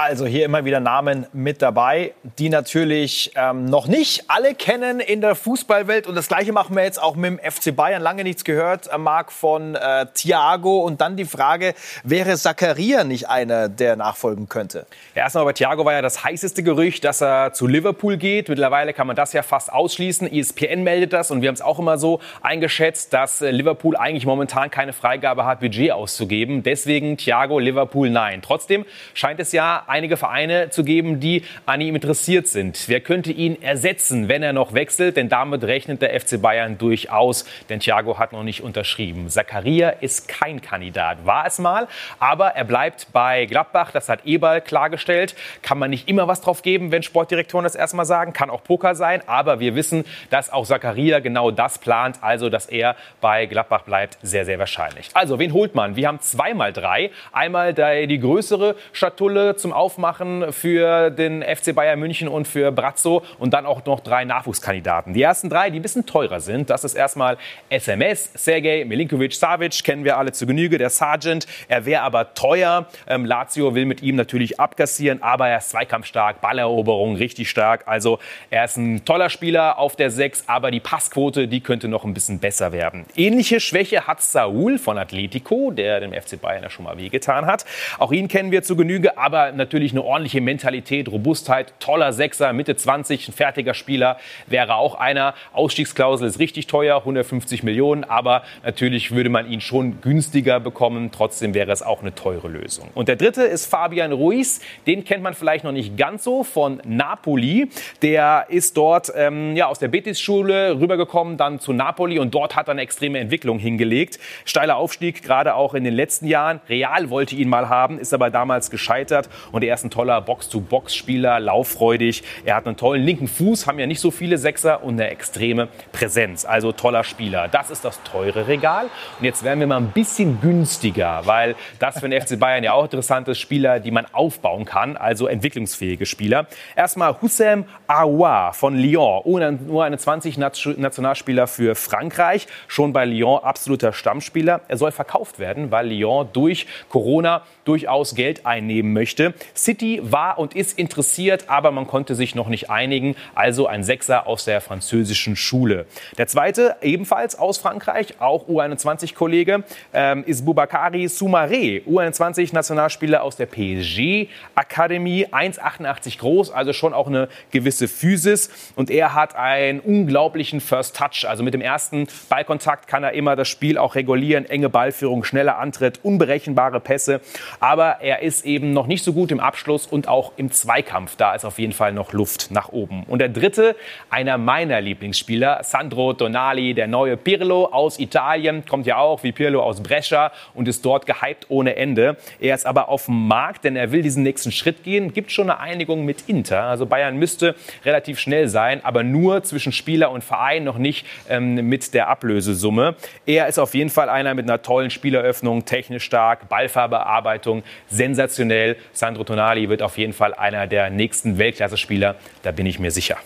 Also 0.00 0.26
hier 0.26 0.44
immer 0.44 0.64
wieder 0.64 0.78
Namen 0.78 1.26
mit 1.32 1.60
dabei, 1.60 2.12
die 2.38 2.50
natürlich 2.50 3.32
ähm, 3.34 3.64
noch 3.64 3.88
nicht 3.88 4.26
alle 4.28 4.54
kennen 4.54 5.00
in 5.00 5.20
der 5.20 5.34
Fußballwelt. 5.34 6.06
Und 6.06 6.14
das 6.14 6.28
Gleiche 6.28 6.52
machen 6.52 6.76
wir 6.76 6.84
jetzt 6.84 7.02
auch 7.02 7.16
mit 7.16 7.24
dem 7.32 7.38
FC 7.40 7.74
Bayern. 7.74 8.00
Lange 8.00 8.22
nichts 8.22 8.44
gehört, 8.44 8.86
äh, 8.92 8.96
Marc, 8.96 9.32
von 9.32 9.74
äh, 9.74 10.06
Thiago. 10.14 10.82
Und 10.82 11.00
dann 11.00 11.16
die 11.16 11.24
Frage, 11.24 11.74
wäre 12.04 12.36
Zakaria 12.36 13.02
nicht 13.02 13.28
einer, 13.28 13.68
der 13.68 13.96
nachfolgen 13.96 14.48
könnte? 14.48 14.86
Ja, 15.16 15.22
erstmal 15.22 15.44
bei 15.46 15.52
Thiago 15.52 15.84
war 15.84 15.94
ja 15.94 16.00
das 16.00 16.22
heißeste 16.22 16.62
Gerücht, 16.62 17.02
dass 17.02 17.20
er 17.20 17.52
zu 17.52 17.66
Liverpool 17.66 18.18
geht. 18.18 18.48
Mittlerweile 18.48 18.92
kann 18.92 19.08
man 19.08 19.16
das 19.16 19.32
ja 19.32 19.42
fast 19.42 19.72
ausschließen. 19.72 20.32
ESPN 20.32 20.84
meldet 20.84 21.12
das 21.12 21.32
und 21.32 21.42
wir 21.42 21.48
haben 21.48 21.56
es 21.56 21.60
auch 21.60 21.80
immer 21.80 21.98
so 21.98 22.20
eingeschätzt, 22.40 23.12
dass 23.14 23.42
äh, 23.42 23.50
Liverpool 23.50 23.96
eigentlich 23.96 24.26
momentan 24.26 24.70
keine 24.70 24.92
Freigabe 24.92 25.44
hat, 25.44 25.58
Budget 25.58 25.90
auszugeben. 25.90 26.62
Deswegen 26.62 27.16
Thiago, 27.16 27.58
Liverpool, 27.58 28.10
nein. 28.10 28.42
Trotzdem 28.42 28.86
scheint 29.12 29.40
es 29.40 29.50
ja 29.50 29.86
einige 29.88 30.16
Vereine 30.16 30.70
zu 30.70 30.84
geben, 30.84 31.20
die 31.20 31.44
an 31.66 31.80
ihm 31.80 31.94
interessiert 31.94 32.48
sind. 32.48 32.88
Wer 32.88 33.00
könnte 33.00 33.32
ihn 33.32 33.60
ersetzen, 33.62 34.28
wenn 34.28 34.42
er 34.42 34.52
noch 34.52 34.74
wechselt? 34.74 35.16
Denn 35.16 35.28
damit 35.28 35.64
rechnet 35.64 36.02
der 36.02 36.18
FC 36.18 36.40
Bayern 36.40 36.78
durchaus, 36.78 37.44
denn 37.68 37.80
Thiago 37.80 38.18
hat 38.18 38.32
noch 38.32 38.42
nicht 38.42 38.62
unterschrieben. 38.62 39.28
Zakaria 39.28 39.90
ist 39.90 40.28
kein 40.28 40.60
Kandidat, 40.60 41.26
war 41.26 41.46
es 41.46 41.58
mal, 41.58 41.88
aber 42.18 42.48
er 42.48 42.64
bleibt 42.64 43.08
bei 43.12 43.46
Gladbach. 43.46 43.90
Das 43.92 44.08
hat 44.08 44.26
Eberl 44.26 44.60
klargestellt. 44.60 45.34
Kann 45.62 45.78
man 45.78 45.90
nicht 45.90 46.08
immer 46.08 46.28
was 46.28 46.40
drauf 46.40 46.62
geben, 46.62 46.92
wenn 46.92 47.02
Sportdirektoren 47.02 47.64
das 47.64 47.74
erstmal 47.74 48.06
sagen. 48.06 48.32
Kann 48.32 48.50
auch 48.50 48.62
Poker 48.62 48.94
sein, 48.94 49.22
aber 49.26 49.60
wir 49.60 49.74
wissen, 49.74 50.04
dass 50.30 50.52
auch 50.52 50.66
Zakaria 50.66 51.20
genau 51.20 51.50
das 51.50 51.78
plant, 51.78 52.18
also 52.20 52.48
dass 52.50 52.66
er 52.66 52.96
bei 53.20 53.46
Gladbach 53.46 53.82
bleibt, 53.82 54.18
sehr, 54.22 54.44
sehr 54.44 54.58
wahrscheinlich. 54.58 55.10
Also, 55.14 55.38
wen 55.38 55.52
holt 55.52 55.74
man? 55.74 55.96
Wir 55.96 56.08
haben 56.08 56.20
zweimal 56.20 56.72
drei. 56.72 57.10
Einmal 57.32 57.74
die 57.74 58.18
größere 58.18 58.76
Schatulle 58.92 59.56
zum 59.56 59.72
aufmachen 59.78 60.52
für 60.52 61.10
den 61.10 61.42
FC 61.42 61.72
Bayern 61.72 62.00
München 62.00 62.26
und 62.26 62.48
für 62.48 62.72
Brazzo 62.72 63.22
und 63.38 63.54
dann 63.54 63.64
auch 63.64 63.84
noch 63.84 64.00
drei 64.00 64.24
Nachwuchskandidaten. 64.24 65.14
Die 65.14 65.22
ersten 65.22 65.48
drei, 65.48 65.70
die 65.70 65.78
ein 65.78 65.82
bisschen 65.82 66.04
teurer 66.04 66.40
sind, 66.40 66.68
das 66.68 66.82
ist 66.82 66.94
erstmal 66.94 67.38
SMS, 67.70 68.32
Sergej 68.34 68.84
Milinkovic-Savic, 68.84 69.84
kennen 69.84 70.04
wir 70.04 70.18
alle 70.18 70.32
zu 70.32 70.46
Genüge, 70.46 70.78
der 70.78 70.90
Sergeant. 70.90 71.46
Er 71.68 71.86
wäre 71.86 72.02
aber 72.02 72.34
teuer. 72.34 72.88
Ähm, 73.06 73.24
Lazio 73.24 73.76
will 73.76 73.84
mit 73.84 74.02
ihm 74.02 74.16
natürlich 74.16 74.58
abkassieren, 74.58 75.22
aber 75.22 75.48
er 75.48 75.58
ist 75.58 75.70
zweikampfstark, 75.70 76.40
Balleroberung 76.40 77.14
richtig 77.14 77.48
stark. 77.48 77.84
Also 77.86 78.18
er 78.50 78.64
ist 78.64 78.76
ein 78.76 79.04
toller 79.04 79.30
Spieler 79.30 79.78
auf 79.78 79.94
der 79.94 80.10
6, 80.10 80.44
aber 80.48 80.72
die 80.72 80.80
Passquote, 80.80 81.46
die 81.46 81.60
könnte 81.60 81.86
noch 81.86 82.04
ein 82.04 82.14
bisschen 82.14 82.40
besser 82.40 82.72
werden. 82.72 83.06
Ähnliche 83.14 83.60
Schwäche 83.60 84.08
hat 84.08 84.22
Saul 84.22 84.78
von 84.78 84.98
Atletico, 84.98 85.70
der 85.70 86.00
dem 86.00 86.12
FC 86.12 86.40
Bayern 86.40 86.64
ja 86.64 86.70
schon 86.70 86.84
mal 86.84 86.98
wehgetan 86.98 87.46
hat. 87.46 87.64
Auch 87.98 88.10
ihn 88.10 88.26
kennen 88.26 88.50
wir 88.50 88.64
zu 88.64 88.74
Genüge, 88.74 89.16
aber 89.16 89.52
natürlich 89.58 89.92
eine 89.92 90.02
ordentliche 90.02 90.40
Mentalität, 90.40 91.08
Robustheit, 91.08 91.74
toller 91.80 92.12
Sechser, 92.12 92.52
Mitte 92.52 92.76
20, 92.76 93.28
ein 93.28 93.32
fertiger 93.32 93.74
Spieler, 93.74 94.16
wäre 94.46 94.76
auch 94.76 94.94
einer. 94.94 95.34
Ausstiegsklausel 95.52 96.26
ist 96.26 96.38
richtig 96.38 96.66
teuer, 96.66 96.98
150 96.98 97.62
Millionen, 97.62 98.04
aber 98.04 98.42
natürlich 98.64 99.10
würde 99.10 99.28
man 99.28 99.50
ihn 99.50 99.60
schon 99.60 100.00
günstiger 100.00 100.60
bekommen. 100.60 101.10
Trotzdem 101.12 101.54
wäre 101.54 101.70
es 101.70 101.82
auch 101.82 102.00
eine 102.00 102.14
teure 102.14 102.48
Lösung. 102.48 102.88
Und 102.94 103.08
der 103.08 103.16
dritte 103.16 103.42
ist 103.42 103.66
Fabian 103.66 104.12
Ruiz. 104.12 104.60
Den 104.86 105.04
kennt 105.04 105.22
man 105.22 105.34
vielleicht 105.34 105.64
noch 105.64 105.72
nicht 105.72 105.96
ganz 105.96 106.24
so 106.24 106.44
von 106.44 106.80
Napoli. 106.84 107.68
Der 108.02 108.46
ist 108.48 108.76
dort 108.76 109.12
ähm, 109.14 109.56
ja, 109.56 109.66
aus 109.66 109.78
der 109.78 109.88
Betis-Schule 109.88 110.78
rübergekommen, 110.80 111.36
dann 111.36 111.60
zu 111.60 111.72
Napoli 111.72 112.18
und 112.18 112.34
dort 112.34 112.56
hat 112.56 112.68
er 112.68 112.72
eine 112.72 112.82
extreme 112.82 113.18
Entwicklung 113.18 113.58
hingelegt. 113.58 114.18
Steiler 114.44 114.76
Aufstieg, 114.76 115.22
gerade 115.22 115.54
auch 115.54 115.74
in 115.74 115.84
den 115.84 115.94
letzten 115.94 116.26
Jahren. 116.26 116.60
Real 116.68 117.10
wollte 117.10 117.34
ihn 117.34 117.48
mal 117.48 117.68
haben, 117.68 117.98
ist 117.98 118.14
aber 118.14 118.30
damals 118.30 118.70
gescheitert. 118.70 119.28
Und 119.52 119.64
er 119.64 119.74
ist 119.74 119.84
ein 119.84 119.90
toller 119.90 120.20
Box-to-Box-Spieler, 120.20 121.40
lauffreudig. 121.40 122.22
Er 122.44 122.56
hat 122.56 122.66
einen 122.66 122.76
tollen 122.76 123.04
linken 123.04 123.28
Fuß, 123.28 123.66
haben 123.66 123.78
ja 123.78 123.86
nicht 123.86 124.00
so 124.00 124.10
viele 124.10 124.38
Sechser 124.38 124.82
und 124.82 124.94
eine 124.94 125.10
extreme 125.10 125.68
Präsenz. 125.92 126.44
Also 126.44 126.72
toller 126.72 127.04
Spieler. 127.04 127.48
Das 127.48 127.70
ist 127.70 127.84
das 127.84 128.02
teure 128.02 128.48
Regal. 128.48 128.86
Und 129.18 129.24
jetzt 129.24 129.44
werden 129.44 129.60
wir 129.60 129.66
mal 129.66 129.78
ein 129.78 129.90
bisschen 129.92 130.40
günstiger, 130.40 131.22
weil 131.24 131.54
das 131.78 132.00
für 132.00 132.08
den 132.08 132.20
FC 132.20 132.38
Bayern 132.38 132.64
ja 132.64 132.72
auch 132.72 132.84
interessant 132.84 133.28
ist. 133.28 133.38
Spieler, 133.38 133.80
die 133.80 133.90
man 133.90 134.06
aufbauen 134.12 134.64
kann, 134.64 134.96
also 134.96 135.26
entwicklungsfähige 135.26 136.06
Spieler. 136.06 136.46
Erstmal 136.76 137.20
Hussein 137.22 137.66
Aouar 137.86 138.52
von 138.52 138.76
Lyon, 138.76 139.22
nur 139.66 139.84
eine 139.84 139.98
20 139.98 140.38
Nationalspieler 140.38 141.46
für 141.46 141.74
Frankreich, 141.74 142.46
schon 142.66 142.92
bei 142.92 143.04
Lyon 143.04 143.40
absoluter 143.42 143.92
Stammspieler. 143.92 144.60
Er 144.68 144.76
soll 144.76 144.92
verkauft 144.92 145.38
werden, 145.38 145.70
weil 145.70 145.88
Lyon 145.88 146.28
durch 146.32 146.66
Corona 146.88 147.42
durchaus 147.68 148.14
Geld 148.14 148.46
einnehmen 148.46 148.94
möchte. 148.94 149.34
City 149.54 150.00
war 150.02 150.38
und 150.38 150.56
ist 150.56 150.78
interessiert, 150.78 151.44
aber 151.48 151.70
man 151.70 151.86
konnte 151.86 152.14
sich 152.14 152.34
noch 152.34 152.48
nicht 152.48 152.70
einigen. 152.70 153.14
Also 153.34 153.66
ein 153.66 153.84
Sechser 153.84 154.26
aus 154.26 154.46
der 154.46 154.62
französischen 154.62 155.36
Schule. 155.36 155.84
Der 156.16 156.26
zweite, 156.26 156.76
ebenfalls 156.80 157.38
aus 157.38 157.58
Frankreich, 157.58 158.20
auch 158.20 158.48
U21-Kollege, 158.48 159.64
ähm, 159.92 160.24
ist 160.24 160.46
Boubakari 160.46 161.04
Soumaré, 161.06 161.84
U21-Nationalspieler 161.84 163.22
aus 163.22 163.36
der 163.36 163.46
PSG-Akademie, 163.46 165.26
1,88 165.26 166.18
groß, 166.18 166.50
also 166.50 166.72
schon 166.72 166.94
auch 166.94 167.06
eine 167.06 167.28
gewisse 167.50 167.86
Physis. 167.86 168.50
Und 168.76 168.90
er 168.90 169.14
hat 169.14 169.36
einen 169.36 169.80
unglaublichen 169.80 170.60
First 170.60 170.96
Touch. 170.96 171.26
Also 171.28 171.42
mit 171.42 171.52
dem 171.52 171.60
ersten 171.60 172.06
Ballkontakt 172.30 172.86
kann 172.86 173.04
er 173.04 173.12
immer 173.12 173.36
das 173.36 173.48
Spiel 173.48 173.76
auch 173.76 173.94
regulieren. 173.94 174.46
Enge 174.46 174.70
Ballführung, 174.70 175.22
schneller 175.24 175.58
Antritt, 175.58 176.00
unberechenbare 176.02 176.80
Pässe. 176.80 177.20
Aber 177.60 178.00
er 178.00 178.22
ist 178.22 178.44
eben 178.44 178.72
noch 178.72 178.86
nicht 178.86 179.04
so 179.04 179.12
gut 179.12 179.30
im 179.30 179.40
Abschluss 179.40 179.86
und 179.86 180.08
auch 180.08 180.32
im 180.36 180.50
Zweikampf. 180.50 181.16
Da 181.16 181.34
ist 181.34 181.44
auf 181.44 181.58
jeden 181.58 181.72
Fall 181.72 181.92
noch 181.92 182.12
Luft 182.12 182.50
nach 182.50 182.68
oben. 182.70 183.04
Und 183.04 183.20
der 183.20 183.28
dritte, 183.28 183.76
einer 184.10 184.38
meiner 184.38 184.80
Lieblingsspieler, 184.80 185.62
Sandro 185.62 186.12
Tonali, 186.12 186.74
der 186.74 186.86
neue 186.86 187.16
Pirlo 187.16 187.66
aus 187.66 187.98
Italien, 187.98 188.64
kommt 188.64 188.86
ja 188.86 188.98
auch 188.98 189.22
wie 189.22 189.32
Pirlo 189.32 189.62
aus 189.62 189.82
Brescia 189.82 190.32
und 190.54 190.68
ist 190.68 190.84
dort 190.84 191.06
gehypt 191.06 191.46
ohne 191.48 191.76
Ende. 191.76 192.16
Er 192.40 192.54
ist 192.54 192.66
aber 192.66 192.88
auf 192.88 193.06
dem 193.06 193.26
Markt, 193.26 193.64
denn 193.64 193.76
er 193.76 193.92
will 193.92 194.02
diesen 194.02 194.22
nächsten 194.22 194.52
Schritt 194.52 194.84
gehen. 194.84 195.12
Gibt 195.12 195.32
schon 195.32 195.50
eine 195.50 195.60
Einigung 195.60 196.04
mit 196.04 196.28
Inter. 196.28 196.64
Also 196.64 196.86
Bayern 196.86 197.16
müsste 197.16 197.54
relativ 197.84 198.18
schnell 198.18 198.48
sein, 198.48 198.84
aber 198.84 199.02
nur 199.02 199.42
zwischen 199.42 199.72
Spieler 199.72 200.10
und 200.10 200.22
Verein, 200.22 200.64
noch 200.64 200.78
nicht 200.78 201.06
ähm, 201.28 201.54
mit 201.54 201.94
der 201.94 202.08
Ablösesumme. 202.08 202.94
Er 203.26 203.48
ist 203.48 203.58
auf 203.58 203.74
jeden 203.74 203.90
Fall 203.90 204.08
einer 204.08 204.34
mit 204.34 204.48
einer 204.48 204.62
tollen 204.62 204.90
Spieleröffnung, 204.90 205.64
technisch 205.64 206.04
stark, 206.04 206.48
Ballverbearbeitung, 206.48 207.47
sensationell. 207.88 208.76
Sandro 208.92 209.24
Tonali 209.24 209.68
wird 209.68 209.82
auf 209.82 209.98
jeden 209.98 210.12
Fall 210.12 210.34
einer 210.34 210.66
der 210.66 210.90
nächsten 210.90 211.38
Weltklasse-Spieler, 211.38 212.16
da 212.42 212.52
bin 212.52 212.66
ich 212.66 212.78
mir 212.78 212.90
sicher. 212.90 213.18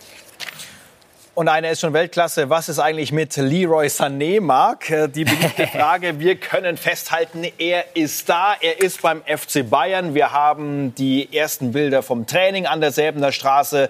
Und 1.34 1.48
einer 1.48 1.70
ist 1.70 1.80
schon 1.80 1.94
Weltklasse. 1.94 2.50
Was 2.50 2.68
ist 2.68 2.78
eigentlich 2.78 3.10
mit 3.10 3.34
Leroy 3.36 3.86
Sané, 3.86 4.38
Marc? 4.38 4.90
Äh, 4.90 5.08
die 5.08 5.24
beliebte 5.24 5.66
Frage. 5.72 6.20
Wir 6.20 6.36
können 6.36 6.76
festhalten, 6.76 7.46
er 7.56 7.96
ist 7.96 8.28
da. 8.28 8.54
Er 8.60 8.82
ist 8.82 9.00
beim 9.00 9.22
FC 9.22 9.68
Bayern. 9.68 10.14
Wir 10.14 10.32
haben 10.32 10.94
die 10.94 11.34
ersten 11.34 11.72
Bilder 11.72 12.02
vom 12.02 12.26
Training 12.26 12.66
an 12.66 12.82
der 12.82 12.92
Säbener 12.92 13.32
Straße 13.32 13.88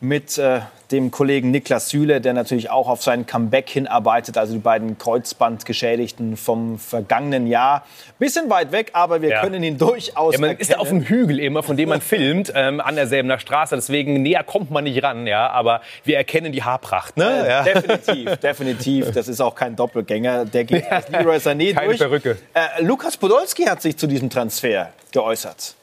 mit 0.00 0.36
äh, 0.38 0.62
dem 0.90 1.10
Kollegen 1.10 1.50
Niklas 1.50 1.90
Süle, 1.90 2.20
der 2.20 2.32
natürlich 2.32 2.70
auch 2.70 2.88
auf 2.88 3.02
sein 3.02 3.26
Comeback 3.26 3.68
hinarbeitet, 3.68 4.36
also 4.38 4.54
die 4.54 4.58
beiden 4.58 4.98
Kreuzbandgeschädigten 4.98 6.36
vom 6.36 6.78
vergangenen 6.78 7.46
Jahr. 7.46 7.86
Bisschen 8.18 8.50
weit 8.50 8.72
weg, 8.72 8.90
aber 8.94 9.22
wir 9.22 9.30
ja. 9.30 9.40
können 9.40 9.62
ihn 9.62 9.78
durchaus 9.78 10.34
ja, 10.34 10.40
Man 10.40 10.50
erkennen. 10.50 10.70
ist 10.70 10.78
auf 10.78 10.88
dem 10.88 11.02
Hügel 11.02 11.38
immer, 11.38 11.62
von 11.62 11.76
dem 11.76 11.90
man 11.90 12.00
filmt, 12.00 12.52
ähm, 12.54 12.80
an 12.80 12.96
derselben 12.96 13.30
Straße, 13.38 13.76
deswegen 13.76 14.22
näher 14.22 14.42
kommt 14.42 14.70
man 14.70 14.84
nicht 14.84 15.02
ran, 15.02 15.26
ja, 15.26 15.48
aber 15.50 15.82
wir 16.04 16.16
erkennen 16.16 16.50
die 16.52 16.64
Haarpracht, 16.80 17.16
ne? 17.16 17.46
Ja. 17.48 17.62
Definitiv, 17.62 18.36
definitiv. 18.36 19.10
Das 19.12 19.28
ist 19.28 19.40
auch 19.40 19.54
kein 19.54 19.76
Doppelgänger, 19.76 20.44
der 20.44 20.64
geht 20.64 20.90
als 20.90 21.08
Leroy 21.08 21.36
Sané 21.36 21.74
Keine 21.74 21.86
durch. 21.86 21.98
Perücke. 21.98 22.38
Äh, 22.54 22.82
Lukas 22.82 23.16
Podolski 23.16 23.64
hat 23.64 23.82
sich 23.82 23.96
zu 23.96 24.06
diesem 24.06 24.30
Transfer 24.30 24.92
geäußert. 25.12 25.74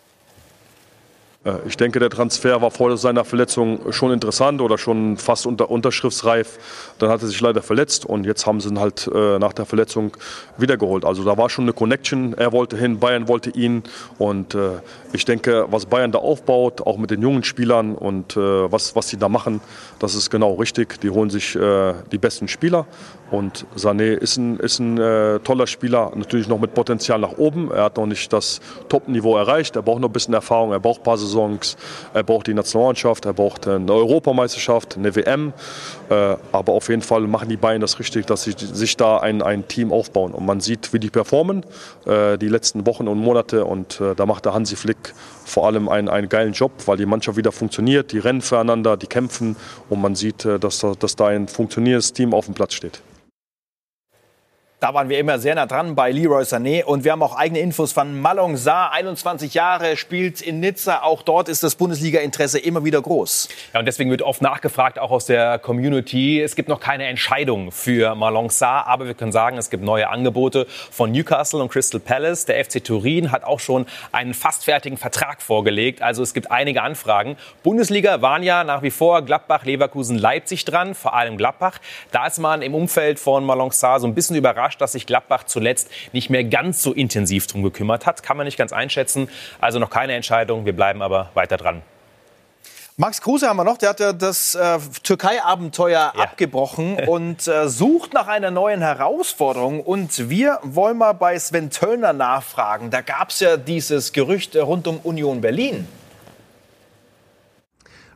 Äh, 1.47 1.67
ich 1.67 1.77
denke, 1.77 1.99
der 1.99 2.10
Transfer 2.10 2.62
war 2.62 2.71
vor 2.71 2.97
seiner 2.97 3.25
Verletzung 3.25 3.91
schon 3.91 4.12
interessant 4.12 4.62
oder 4.62 4.77
schon 4.77 5.17
fast 5.17 5.45
unter, 5.45 5.69
unterschriftsreif. 5.69 6.60
Dann 6.99 7.10
hat 7.10 7.21
er 7.21 7.27
sich 7.27 7.39
leider 7.39 7.62
verletzt 7.62 8.05
und 8.05 8.25
jetzt 8.25 8.45
haben 8.45 8.60
sie 8.60 8.69
ihn 8.69 8.79
halt 8.79 9.10
äh, 9.13 9.39
nach 9.39 9.53
der 9.53 9.65
Verletzung 9.65 10.15
wiedergeholt. 10.57 11.05
Also 11.05 11.23
da 11.23 11.38
war 11.38 11.49
schon 11.49 11.65
eine 11.65 11.73
Connection. 11.73 12.33
Er 12.33 12.51
wollte 12.51 12.77
hin, 12.77 12.99
Bayern 12.99 13.27
wollte 13.27 13.49
ihn. 13.51 13.83
Und 14.17 14.55
äh, 14.55 14.79
ich 15.13 15.25
denke, 15.25 15.65
was 15.69 15.86
Bayern 15.86 16.12
da 16.12 16.19
aufbaut, 16.19 16.81
auch 16.81 16.97
mit 16.97 17.12
den 17.12 17.21
jungen 17.21 17.43
Spielern 17.43 17.95
und 17.95 18.36
äh, 18.36 18.71
was, 18.71 18.95
was 18.95 19.10
sie 19.10 19.17
da 19.17 19.29
machen, 19.29 19.62
das 19.99 20.15
ist 20.15 20.29
genau 20.29 20.55
richtig. 20.55 20.99
Die 21.01 21.10
holen 21.10 21.29
sich 21.29 21.55
äh, 21.55 21.93
die 22.12 22.17
besten 22.17 22.47
Spieler. 22.47 22.86
Und 23.29 23.65
Sané 23.75 24.13
ist 24.13 24.38
ein, 24.38 24.57
ist 24.57 24.79
ein 24.79 24.97
äh, 24.97 25.39
toller 25.39 25.67
Spieler, 25.67 26.12
natürlich 26.15 26.47
noch 26.47 26.60
mit 26.60 26.73
Potenzial 26.73 27.19
nach 27.19 27.38
oben. 27.38 27.71
Er 27.71 27.83
hat 27.83 27.97
noch 27.97 28.05
nicht 28.05 28.31
das 28.31 28.62
Top-Niveau 28.88 29.36
erreicht. 29.36 29.75
Er 29.75 29.81
braucht 29.81 29.99
noch 29.99 30.07
ein 30.07 30.13
bisschen 30.13 30.33
Erfahrung, 30.33 30.71
er 30.71 30.79
braucht 30.79 31.01
ein 31.01 31.03
paar 31.03 31.17
Saisons, 31.38 31.78
er 32.13 32.23
braucht 32.23 32.47
die 32.47 32.54
Nationalmannschaft, 32.54 33.26
er 33.26 33.34
braucht 33.34 33.67
eine 33.67 33.91
Europameisterschaft, 33.91 34.97
eine 34.97 35.15
WM. 35.15 35.54
Äh, 36.10 36.36
aber 36.52 36.73
auf 36.73 36.89
jeden 36.89 37.02
Fall 37.02 37.21
machen 37.21 37.50
die 37.50 37.58
Bayern 37.58 37.82
das 37.82 38.00
richtig, 38.00 38.26
dass 38.26 38.43
sie 38.43 38.54
sich 38.58 38.97
da 38.97 39.19
ein, 39.19 39.41
ein 39.41 39.67
Team 39.67 39.91
aufbauen. 39.91 40.32
Und 40.34 40.45
man 40.45 40.60
sieht, 40.60 40.93
wie 40.93 41.00
die 41.00 41.10
performen 41.10 41.63
äh, 42.06 42.38
die 42.38 42.50
letzten 42.50 42.86
Wochen 42.86 43.08
und 43.08 43.19
Monate. 43.19 43.65
Und 43.65 44.02
äh, 44.02 44.15
da 44.15 44.26
macht 44.26 44.45
der 44.45 44.54
Hansi 44.54 44.76
Flick 44.76 45.13
vor 45.45 45.67
allem 45.67 45.89
einen, 45.89 46.10
einen 46.10 46.30
geilen 46.30 46.54
Job, 46.54 46.71
weil 46.86 46.97
die 46.97 47.06
Mannschaft 47.06 47.38
wieder 47.38 47.52
funktioniert. 47.52 48.12
Die 48.12 48.19
rennen 48.19 48.41
füreinander, 48.41 48.97
die 48.97 49.08
kämpfen 49.08 49.56
und 49.89 50.02
man 50.02 50.15
sieht, 50.15 50.45
dass, 50.45 50.86
dass 51.00 51.15
da 51.15 51.28
ein 51.28 51.47
funktionierendes 51.47 52.13
Team 52.13 52.34
auf 52.34 52.45
dem 52.45 52.54
Platz 52.54 52.73
steht. 52.73 53.02
Da 54.79 54.93
waren 54.93 55.09
wir 55.09 55.17
immer 55.17 55.39
sehr 55.39 55.55
nah 55.55 55.65
dran 55.65 55.95
bei 55.95 56.11
Leroy 56.11 56.43
Sané 56.43 56.83
und 56.83 57.03
wir 57.03 57.11
haben 57.11 57.23
auch 57.23 57.35
eigene 57.35 57.61
Infos 57.61 57.93
von 57.93 58.21
Malong 58.21 58.57
Sa, 58.57 58.89
21 58.89 59.55
Jahre, 59.55 59.97
spielt 59.97 60.39
in 60.39 60.59
Nizza. 60.59 61.01
Auch 61.01 61.23
dort 61.23 61.49
ist 61.49 61.63
das 61.63 61.73
Bundesliga-Interesse 61.73 62.59
immer 62.59 62.85
wieder 62.85 63.01
groß. 63.01 63.49
Ja, 63.73 63.79
und 63.79 63.87
deswegen 63.87 64.11
wird 64.11 64.21
oft 64.21 64.43
nachgefragt, 64.43 64.99
auch 64.99 65.09
aus 65.09 65.25
der 65.25 65.57
Community. 65.57 66.39
Es 66.39 66.55
gibt 66.55 66.69
noch 66.69 66.79
keine 66.79 67.07
Entscheidung 67.07 67.71
für 67.71 68.13
Malong 68.13 68.51
Sa, 68.51 68.83
aber 68.83 69.07
wir 69.07 69.15
können 69.15 69.31
sagen, 69.31 69.57
es 69.57 69.71
gibt 69.71 69.83
neue 69.83 70.09
Angebote 70.09 70.67
von 70.91 71.11
Newcastle 71.11 71.59
und 71.59 71.71
Crystal 71.71 71.99
Palace. 71.99 72.45
Der 72.45 72.63
FC 72.63 72.83
Turin 72.83 73.31
hat 73.31 73.45
auch 73.45 73.59
schon 73.59 73.87
einen 74.11 74.35
fast 74.35 74.65
fertigen 74.65 74.99
Vertrag 74.99 75.41
vorgelegt. 75.41 76.03
Also 76.03 76.21
es 76.21 76.35
gibt 76.35 76.51
einige 76.51 76.83
Anfragen. 76.83 77.35
Bundesliga 77.63 78.21
waren 78.21 78.43
ja 78.43 78.63
nach 78.63 78.83
wie 78.83 78.91
vor 78.91 79.23
Gladbach, 79.23 79.65
Leverkusen, 79.65 80.19
Leipzig 80.19 80.65
dran, 80.65 80.93
vor 80.93 81.15
allem 81.15 81.35
Gladbach. 81.35 81.79
Da 82.11 82.27
ist 82.27 82.37
man 82.37 82.61
im 82.61 82.75
Umfeld 82.75 83.19
von 83.19 83.43
Malong 83.43 83.71
Sa 83.71 83.97
so 83.97 84.05
ein 84.05 84.13
bisschen 84.13 84.35
überrascht 84.35 84.66
überrascht, 84.67 84.82
dass 84.82 84.91
sich 84.91 85.06
Gladbach 85.06 85.45
zuletzt 85.45 85.89
nicht 86.13 86.30
mehr 86.30 86.43
ganz 86.43 86.84
so 86.84 86.93
intensiv 86.93 87.47
drum 87.47 87.63
gekümmert 87.63 88.06
hat. 88.06 88.23
Kann 88.23 88.38
man 88.38 88.45
nicht 88.45 88.58
ganz 88.58 88.73
einschätzen. 88.73 89.30
Also 89.60 89.80
noch 89.80 89.89
keine 89.89 90.13
Entscheidung. 90.13 90.65
Wir 90.65 90.73
bleiben 90.73 91.01
aber 91.01 91.32
weiter 91.34 91.58
dran. 91.58 91.82
Max 92.99 93.21
Kruse 93.21 93.47
haben 93.47 93.58
wir 93.58 93.63
noch, 93.63 93.77
der 93.77 93.89
hat 93.89 93.99
ja 93.99 94.12
das 94.12 94.56
äh, 94.56 94.80
Türkei-Abenteuer 95.03 96.13
ja. 96.15 96.23
abgebrochen 96.23 96.97
und 97.08 97.47
äh, 97.47 97.69
sucht 97.69 98.13
nach 98.13 98.27
einer 98.27 98.49
neuen 98.49 98.82
Herausforderung. 98.82 99.82
Und 99.82 100.30
wir 100.30 100.60
wollen 100.63 100.97
mal 100.97 101.13
bei 101.13 101.38
Sven 101.38 101.69
Töllner 101.69 102.13
nachfragen. 102.13 102.89
Da 102.89 103.01
gab 103.01 103.30
es 103.30 103.39
ja 103.39 103.56
dieses 103.56 104.13
Gerücht 104.13 104.56
rund 104.56 104.88
um 104.88 104.97
Union 105.03 105.41
Berlin. 105.41 105.88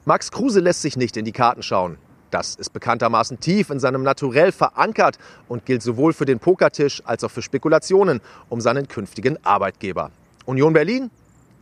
Max 0.04 0.32
Kruse 0.32 0.62
lässt 0.62 0.82
sich 0.82 0.98
nicht 0.98 1.16
in 1.16 1.26
die 1.26 1.32
Karten 1.32 1.62
schauen. 1.62 2.00
Das 2.32 2.56
ist 2.56 2.72
bekanntermaßen 2.72 3.42
tief 3.42 3.70
in 3.70 3.80
seinem 3.80 4.04
Naturell 4.04 4.54
verankert 4.54 5.20
und 5.50 5.66
gilt 5.66 5.84
sowohl 5.84 6.14
für 6.14 6.26
den 6.26 6.40
Pokertisch 6.40 7.04
als 7.06 7.26
auch 7.26 7.32
für 7.32 7.42
Spekulationen 7.42 8.22
um 8.48 8.62
seinen 8.62 8.88
künftigen 8.88 9.38
Arbeitgeber. 9.46 10.12
Union 10.46 10.72
Berlin? 10.72 11.12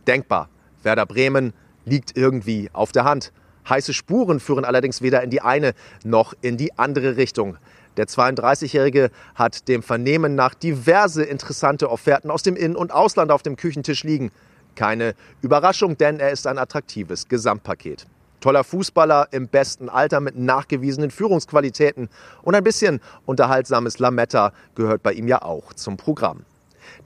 Denkbar. 0.06 0.48
Werder 0.84 1.06
Bremen 1.06 1.52
liegt 1.84 2.16
irgendwie 2.16 2.70
auf 2.72 2.92
der 2.92 3.04
Hand. 3.04 3.32
Heiße 3.68 3.92
Spuren 3.92 4.38
führen 4.38 4.64
allerdings 4.64 5.02
weder 5.02 5.22
in 5.22 5.30
die 5.30 5.42
eine 5.42 5.74
noch 6.04 6.34
in 6.40 6.56
die 6.56 6.78
andere 6.78 7.16
Richtung. 7.16 7.58
Der 7.96 8.06
32-Jährige 8.06 9.10
hat 9.34 9.66
dem 9.66 9.82
Vernehmen 9.82 10.36
nach 10.36 10.54
diverse 10.54 11.24
interessante 11.24 11.90
Offerten 11.90 12.30
aus 12.30 12.44
dem 12.44 12.54
In- 12.54 12.76
und 12.76 12.92
Ausland 12.92 13.32
auf 13.32 13.42
dem 13.42 13.56
Küchentisch 13.56 14.04
liegen. 14.04 14.30
Keine 14.76 15.14
Überraschung, 15.42 15.98
denn 15.98 16.20
er 16.20 16.30
ist 16.30 16.46
ein 16.46 16.58
attraktives 16.58 17.28
Gesamtpaket. 17.28 18.06
Toller 18.40 18.64
Fußballer 18.64 19.28
im 19.32 19.48
besten 19.48 19.88
Alter 19.88 20.20
mit 20.20 20.36
nachgewiesenen 20.36 21.10
Führungsqualitäten 21.10 22.08
und 22.42 22.54
ein 22.54 22.64
bisschen 22.64 23.00
unterhaltsames 23.26 23.98
Lametta 23.98 24.52
gehört 24.74 25.02
bei 25.02 25.12
ihm 25.12 25.28
ja 25.28 25.42
auch 25.42 25.72
zum 25.74 25.96
Programm. 25.96 26.44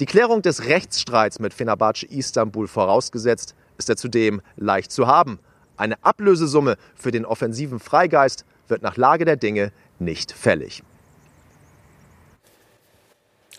Die 0.00 0.06
Klärung 0.06 0.42
des 0.42 0.66
Rechtsstreits 0.66 1.40
mit 1.40 1.54
Fenerbahce 1.54 2.06
Istanbul 2.06 2.68
vorausgesetzt, 2.68 3.54
ist 3.78 3.88
er 3.88 3.96
zudem 3.96 4.40
leicht 4.56 4.92
zu 4.92 5.06
haben. 5.06 5.38
Eine 5.76 6.02
Ablösesumme 6.04 6.76
für 6.94 7.10
den 7.10 7.24
offensiven 7.24 7.80
Freigeist 7.80 8.44
wird 8.68 8.82
nach 8.82 8.96
Lage 8.96 9.24
der 9.24 9.36
Dinge 9.36 9.72
nicht 9.98 10.32
fällig. 10.32 10.82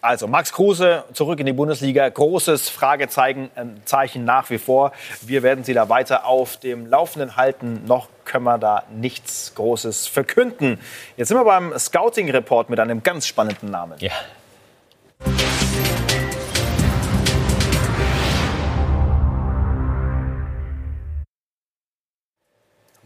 Also 0.01 0.27
Max 0.27 0.53
Kruse 0.53 1.03
zurück 1.13 1.39
in 1.39 1.45
die 1.45 1.53
Bundesliga. 1.53 2.07
Großes 2.07 2.69
Fragezeichen 2.69 3.49
äh, 3.55 3.65
Zeichen 3.85 4.25
nach 4.25 4.49
wie 4.49 4.57
vor. 4.57 4.91
Wir 5.21 5.43
werden 5.43 5.63
Sie 5.63 5.73
da 5.73 5.89
weiter 5.89 6.25
auf 6.25 6.57
dem 6.57 6.85
Laufenden 6.85 7.35
halten. 7.35 7.83
Noch 7.85 8.09
können 8.23 8.45
wir 8.45 8.57
da 8.57 8.83
nichts 8.91 9.53
Großes 9.55 10.07
verkünden. 10.07 10.79
Jetzt 11.17 11.29
sind 11.29 11.37
wir 11.37 11.45
beim 11.45 11.77
Scouting-Report 11.77 12.69
mit 12.69 12.79
einem 12.79 13.03
ganz 13.03 13.27
spannenden 13.27 13.71
Namen. 13.71 13.97
Ja. 13.99 14.11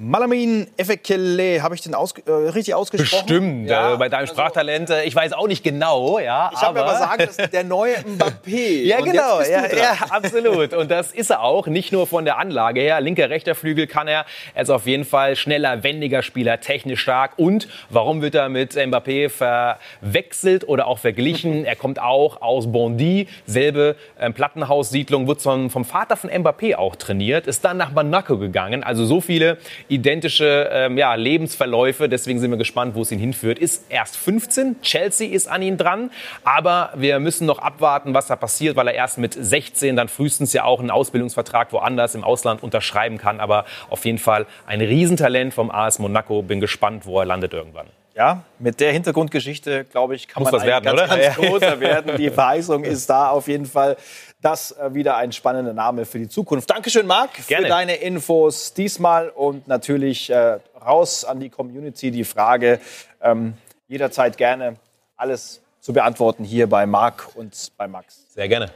Malamin 0.02 0.66
Efekele, 0.78 1.62
habe 1.62 1.76
ich 1.76 1.82
den 1.82 1.94
aus, 1.94 2.14
äh, 2.26 2.32
richtig 2.32 2.74
ausgesprochen? 2.74 3.26
Bestimmt, 3.26 3.70
ja, 3.70 3.96
äh, 3.96 3.98
bei 3.98 4.08
deinem 4.08 4.22
also, 4.22 4.34
Sprachtalent. 4.34 4.90
Äh, 4.90 5.04
ich 5.04 5.14
weiß 5.14 5.34
auch 5.34 5.50
nicht 5.50 5.62
genau, 5.62 6.20
ja. 6.20 6.52
Ich 6.54 6.62
habe 6.62 6.80
aber 6.80 6.94
gesagt, 6.94 7.20
das 7.20 7.38
ist 7.38 7.52
der 7.52 7.66
neue 7.66 7.96
Mbappé. 7.96 8.84
ja, 8.86 9.02
genau, 9.02 9.42
ja, 9.42 9.68
ja, 9.68 9.98
absolut. 10.10 10.74
Und 10.74 10.90
das 10.90 11.12
ist 11.12 11.32
er 11.32 11.44
auch, 11.44 11.68
nicht 11.68 11.92
nur 11.92 12.08
von 12.08 12.24
der 12.24 12.38
Anlage 12.38 12.80
her. 12.80 13.02
Linker, 13.02 13.30
rechter 13.30 13.56
Flügel 13.56 13.88
kann 13.88 14.08
er. 14.08 14.26
Er 14.54 14.64
ist 14.64 14.70
auf 14.70 14.86
jeden 14.86 15.04
Fall 15.04 15.36
schneller, 15.36 15.84
wendiger 15.84 16.22
Spieler, 16.22 16.62
technisch 16.62 17.02
stark. 17.02 17.34
Und 17.36 17.68
warum 17.90 18.22
wird 18.22 18.36
er 18.36 18.48
mit 18.48 18.76
Mbappé 18.76 19.28
verwechselt 19.28 20.66
oder 20.66 20.88
auch 20.88 21.00
verglichen? 21.00 21.66
er 21.66 21.76
kommt 21.76 22.00
auch 22.00 22.42
aus 22.42 22.72
Bondy, 22.72 23.28
selbe 23.46 23.98
äh, 24.18 24.32
Plattenhaussiedlung, 24.32 25.28
wird 25.28 25.42
vom, 25.42 25.70
vom 25.70 25.84
Vater 25.84 26.16
von 26.16 26.30
Mbappé 26.30 26.78
auch 26.78 26.96
trainiert, 26.96 27.48
ist 27.48 27.66
dann 27.66 27.76
nach 27.76 27.92
Monaco 27.92 28.38
gegangen. 28.38 28.82
Also 28.82 29.04
so 29.04 29.20
viele 29.20 29.58
identische 29.90 30.70
ähm, 30.72 30.98
ja, 30.98 31.16
Lebensverläufe. 31.16 32.08
Deswegen 32.08 32.40
sind 32.40 32.52
wir 32.52 32.58
gespannt, 32.58 32.96
wo 32.96 33.02
es 33.02 33.12
ihn 33.12 33.20
hinführt. 33.20 33.60
Ist 33.60 33.86
erst 33.90 34.16
15, 34.18 34.82
Chelsea 34.82 35.34
ist 35.34 35.48
an 35.48 35.62
ihn 35.62 35.78
dran, 35.78 36.12
aber 36.44 36.92
wir 36.96 37.20
müssen 37.20 37.46
noch 37.46 37.60
abwarten, 37.60 38.14
was 38.14 38.28
da 38.28 38.36
passiert, 38.36 38.76
weil 38.76 38.88
er 38.88 38.94
erst 38.94 39.18
mit 39.18 39.34
16 39.34 39.96
dann 39.96 40.08
frühestens 40.08 40.54
ja 40.54 40.64
auch 40.64 40.80
einen 40.80 40.92
Ausbildungsvertrag 40.92 41.74
woanders 41.74 42.16
im 42.16 42.24
Ausland 42.24 42.64
unterschreiben 42.64 43.18
kann. 43.18 43.40
Aber 43.40 43.66
auf 43.90 44.06
jeden 44.06 44.20
Fall 44.20 44.46
ein 44.66 44.82
Riesentalent 44.82 45.54
vom 45.54 45.72
AS 45.72 46.00
Monaco. 46.00 46.42
Bin 46.42 46.60
gespannt, 46.60 47.06
wo 47.06 47.20
er 47.20 47.26
landet 47.26 47.54
irgendwann. 47.54 47.88
Ja, 48.16 48.44
mit 48.58 48.82
der 48.82 48.92
Hintergrundgeschichte, 48.92 49.86
glaube 49.86 50.14
ich, 50.14 50.28
kann 50.28 50.44
Muss 50.44 50.52
man 50.52 50.64
werden, 50.64 50.84
ganz, 50.84 51.02
oder? 51.02 51.08
ganz 51.08 51.36
großer 51.38 51.80
werden. 51.80 52.18
Die 52.18 52.30
Verheißung 52.30 52.84
ist 52.84 53.10
da 53.10 53.30
auf 53.30 53.48
jeden 53.48 53.66
Fall. 53.66 53.96
Das 54.42 54.72
äh, 54.72 54.94
wieder 54.94 55.18
ein 55.18 55.32
spannender 55.32 55.74
Name 55.74 56.06
für 56.06 56.18
die 56.18 56.30
Zukunft. 56.30 56.70
Dankeschön, 56.70 57.06
Marc, 57.06 57.36
für 57.36 57.48
Gerne. 57.48 57.68
deine 57.68 57.96
Infos 57.96 58.74
diesmal 58.74 59.30
und 59.30 59.68
natürlich 59.68 60.30
äh, 60.30 60.60
raus 60.82 61.26
an 61.26 61.40
die 61.40 61.50
Community 61.50 62.12
die 62.12 62.24
Frage. 62.24 62.80
Ähm, 63.22 63.56
jederzeit 63.88 64.38
gerne 64.38 64.76
alles 65.18 65.62
zu 65.82 65.92
beantworten 65.92 66.44
hier 66.44 66.68
bei 66.68 66.86
Marc 66.86 67.36
und 67.36 67.72
bei 67.76 67.88
Max. 67.88 68.34
Sehr 68.34 68.48
gerne. 68.48 68.72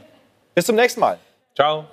Bis 0.54 0.66
zum 0.66 0.76
nächsten 0.76 1.00
Mal. 1.00 1.18
Ciao. 1.54 1.86